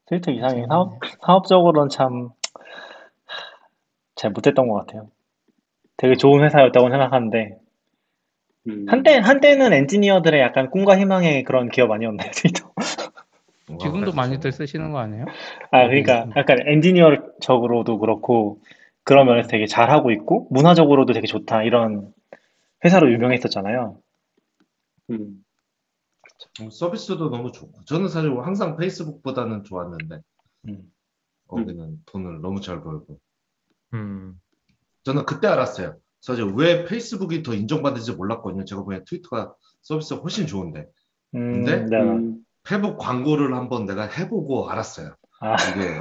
[0.06, 0.64] 트위터 이상해.
[0.68, 2.30] 사업, 사업적으로는 참,
[4.14, 5.10] 잘 못했던 것 같아요.
[5.96, 7.58] 되게 좋은 회사였다고 생각하는데,
[8.68, 8.86] 음.
[8.88, 12.72] 한때, 한때는 엔지니어들의 약간 꿈과 희망의 그런 기업 아니었나요, 트위터?
[13.70, 15.26] 와, 지금도 많이들 쓰시는 거 아니에요?
[15.70, 18.60] 아, 그러니까 약간 엔지니어적으로도 그렇고,
[19.04, 22.12] 그런 면에서 되게 잘하고 있고, 문화적으로도 되게 좋다, 이런
[22.84, 23.98] 회사로 유명했었잖아요.
[25.10, 25.44] 음,
[26.60, 30.20] 음, 서비스도 너무 좋고 저는 사실 항상 페이스북보다는 좋았는데
[30.68, 30.92] 음.
[31.46, 33.18] 거기는 돈을 너무 잘 벌고
[33.94, 34.40] 음,
[35.04, 35.96] 저는 그때 알았어요.
[36.20, 38.64] 사실 왜 페이스북이 더 인정받는지 몰랐거든요.
[38.64, 40.86] 제가 보기엔 트위터가 서비스가 훨씬 좋은데
[41.34, 41.84] 음, 근데?
[41.84, 41.96] 네.
[42.02, 42.36] 음,
[42.66, 45.14] 페북 광고를 한번 내가 해보고 알았어요.
[45.40, 45.98] 아, 이게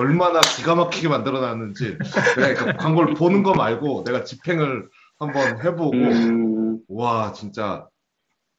[0.00, 1.98] 얼- 얼마나 기가 막히게 만들어놨는지
[2.36, 4.88] 내가 그 광고를 보는 거 말고 내가 집행을
[5.20, 7.86] 한번 해보고 음, 와 진짜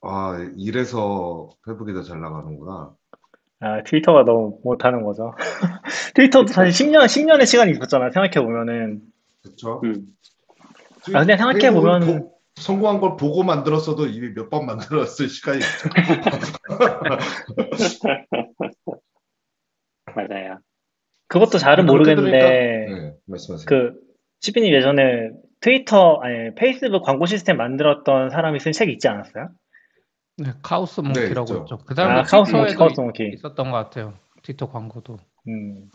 [0.01, 2.91] 아 이래서 페북이 더 잘 나가는구나.
[3.59, 5.33] 아, 트위터가 너무 못하는 거죠.
[6.15, 9.01] 트위터도 사실 10년, 10년의 시간이 있었잖아요, 생각해보면은.
[9.43, 9.81] 그렇죠?
[9.83, 10.05] 음.
[11.13, 15.89] 아, 근데 생각해 보면- 성공한 걸 보고 만들었어도 이미 몇 번 만들었을 시간이 있죠.
[20.15, 20.59] 맞아요.
[21.27, 23.65] 그것도 잘은 그렇게 모르겠는데, 네, 말씀하세요.
[23.67, 23.93] 그,
[24.39, 29.49] 시피님 예전에 트위터, 아니, 페이스북 광고 시스템 만들었던 사람이 쓴 책 있지 않았어요?
[30.37, 31.61] 네, Chaos Monkey라고 있죠.
[31.63, 31.77] 있죠.
[31.85, 33.31] 그 다음에 아, Chaos Monkey, Chaos Monkey.
[33.33, 34.13] 있었던 것 같아요.
[34.43, 35.17] 트위터 광고도.
[35.47, 35.89] 음.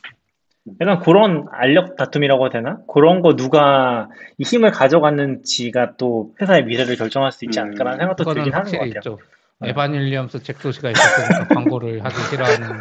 [0.81, 2.79] 약간 그런 알력 다툼이라고 해야 되나?
[2.89, 4.09] 그런 거 누가
[4.39, 8.79] 이 힘을 가져갔는지가 또 회사의 미래를 결정할 수 있지 음, 않을까라는 생각도 들긴 하는 것
[8.79, 8.87] 같아요.
[8.87, 9.19] 있죠.
[9.61, 9.71] 네.
[9.71, 12.81] 에반 윌리엄스 잭도시가 있었으니까 광고를 하기 싫어하는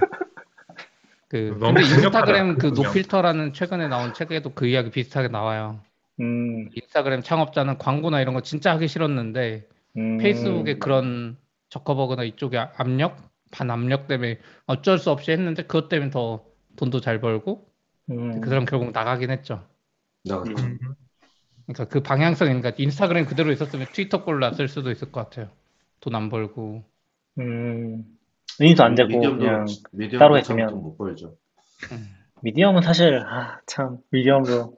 [1.27, 2.67] 그 근데 인스타그램 그.
[2.67, 5.79] 노필터라는 최근에 나온 책에도 그 이야기 비슷하게 나와요.
[6.19, 9.67] 음, 인스타그램 창업자는 광고나 이런 거 진짜 하기 싫었는데
[9.97, 11.37] 음, 페이스북의 그런
[11.69, 13.17] 저커버그나 이쪽의 압력,
[13.49, 16.43] 반압력 때문에 어쩔 수 없이 했는데 그것 때문에 더
[16.75, 17.70] 돈도 잘 벌고
[18.11, 19.65] 음, 그 사람 결국 나가긴 했죠.
[20.23, 20.53] 나갔죠.
[20.63, 20.79] 음,
[21.65, 25.49] 그러니까 그 방향성, 그러니까 인스타그램 그대로 있었으면 트위터 꼴로 났을 수도 있을 것 같아요.
[26.01, 26.83] 돈 안 벌고.
[27.39, 28.03] 음,
[28.59, 30.67] 인수 안 되고 미디엄도 그냥 미디엄도 따로 참 했으면.
[30.69, 31.37] 돈못 벌죠.
[32.41, 34.77] 미디엄은 사실 아, 참 미디엄도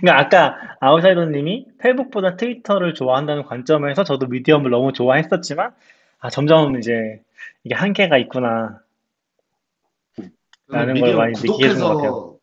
[0.00, 5.72] 그러니까 아까 아웃사이더님이 페이북보다 트위터를 좋아한다는 관점에서 저도 미디엄을 너무 좋아했었지만
[6.18, 7.22] 아 점점 이제
[7.64, 8.80] 이게 한계가 있구나.
[10.70, 11.72] 라는 걸 많이 해준 것 같아요.
[11.76, 12.36] 구독해서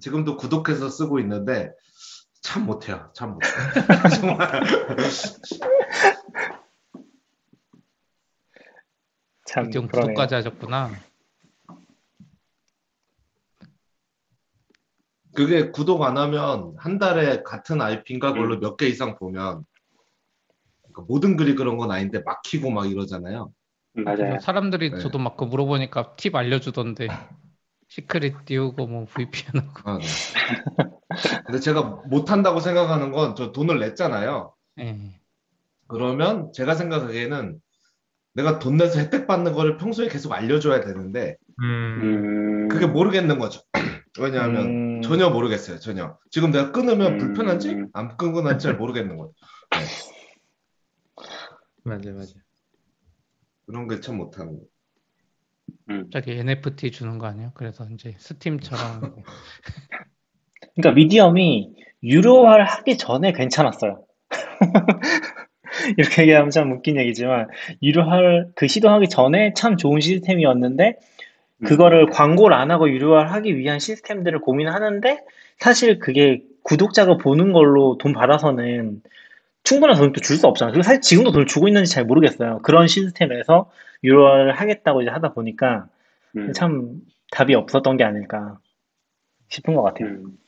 [0.00, 1.72] 지금도 구독해서 쓰고 있는데
[2.42, 3.10] 참 못해요.
[3.14, 3.46] 참 못해.
[4.20, 4.62] 정말
[9.46, 9.88] 참 그러네요.
[9.88, 10.90] 구독까지 하셨구나.
[15.34, 19.64] 그게 구독 안 하면 한 달에 같은 IP인가 그걸로 몇개 이상 보면
[20.82, 23.52] 그러니까 모든 글이 그런 건 아닌데 막히고 막 이러잖아요.
[23.96, 24.38] 음, 맞아요.
[24.40, 24.98] 사람들이 네.
[24.98, 27.06] 저도 막 그 물어보니까 팁 알려주던데
[27.90, 30.04] 시크릿 띄우고 뭐 VPN 하고 아, 네.
[31.46, 34.54] 근데 제가 못한다고 생각하는 건 저 돈을 냈잖아요.
[34.78, 34.96] 예.
[35.88, 37.60] 그러면 제가 생각하기에는
[38.34, 43.60] 내가 돈 내서 혜택 받는 거를 평소에 계속 알려줘야 되는데 음, 음, 그게 모르겠는 거죠.
[44.20, 44.66] 왜냐하면
[44.98, 45.80] 음, 전혀 모르겠어요.
[45.80, 46.16] 전혀.
[46.30, 47.18] 지금 내가 끊으면 음.
[47.18, 49.32] 불편한지 안 끊고난지 잘 모르겠는 거죠.
[51.82, 52.34] 맞아, 맞아.
[53.66, 54.64] 그런 게 참 못하는 거.
[55.90, 57.52] 음, 갑자기 NFT 주는 거 아니에요?
[57.54, 59.16] 그래서 이제 스팀처럼
[60.74, 64.04] 그러니까 미디엄이 유료화를 하기 전에 괜찮았어요.
[65.96, 67.48] 이렇게 얘기하면 참 웃긴 얘기지만
[67.82, 70.96] 유료화를 그 시도하기 전에 참 좋은 시스템이었는데
[71.64, 75.18] 그거를 광고를 안 하고 유료화를 하기 위한 시스템들을 고민하는데
[75.58, 79.02] 사실 그게 구독자가 보는 걸로 돈 받아서는
[79.64, 80.72] 충분한 돈을 또 줄 수 없잖아요.
[80.72, 82.60] 그리고 사실 지금도 돈을 주고 있는지 잘 모르겠어요.
[82.62, 83.70] 그런 시스템에서
[84.04, 85.88] 유료화를 하겠다고 이제 하다 보니까
[86.36, 87.00] 음, 참
[87.32, 88.58] 답이 없었던 게 아닐까
[89.48, 90.08] 싶은 것 같아요.
[90.08, 90.38] 음,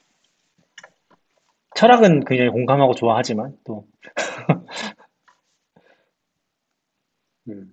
[1.74, 3.86] 철학은 굉장히 공감하고 좋아하지만 또
[7.48, 7.72] 음.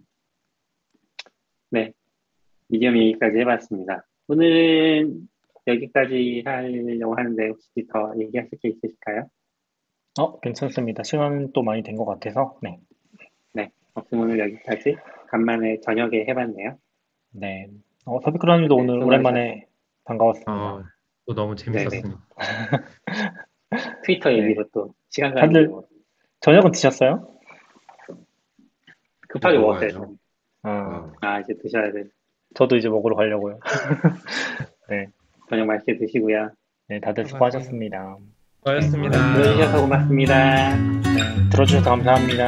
[1.72, 1.94] 네,
[2.70, 4.06] 미디엄 얘기까지 해봤습니다.
[4.28, 5.28] 오늘은
[5.68, 9.30] 여기까지 하려고 하는데 혹시 더 얘기하실 게 있으실까요?
[10.18, 11.04] 어, 괜찮습니다.
[11.04, 12.80] 시간 또 많이 된 것 같아서 네.
[13.96, 14.96] 없으면 오늘 여기까지
[15.28, 16.78] 간만에 저녁에 해봤네요.
[17.32, 17.68] 네.
[18.06, 19.04] 어, 서비크라님도 네, 오늘.
[19.04, 19.66] 오랜만에
[20.06, 20.52] 반가웠습니다.
[20.54, 20.84] 어,
[21.26, 22.18] 또 너무 재밌었습니다.
[24.06, 24.38] 트위터 네.
[24.44, 25.84] 얘기로 또 시간 가는 다들- 거
[26.42, 27.28] 저녁은 드셨어요?
[29.28, 29.58] 급하게.
[29.58, 30.16] 먹었어요.
[30.64, 31.12] 아, 어.
[31.22, 32.04] 아 이제 드셔야 돼.
[32.56, 33.60] 저도 이제 먹으러 가려고요.
[35.50, 36.52] 저녁 맛있게 드시고요.
[36.88, 38.18] 네, 다들 수고하셨습니다.
[38.60, 39.34] 수고하셨습니다.
[39.36, 40.76] 들어주셔서 고맙습니다.
[41.52, 42.48] 들어주셔서 감사합니다.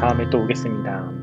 [0.00, 1.21] 다음에 또 오겠습니다.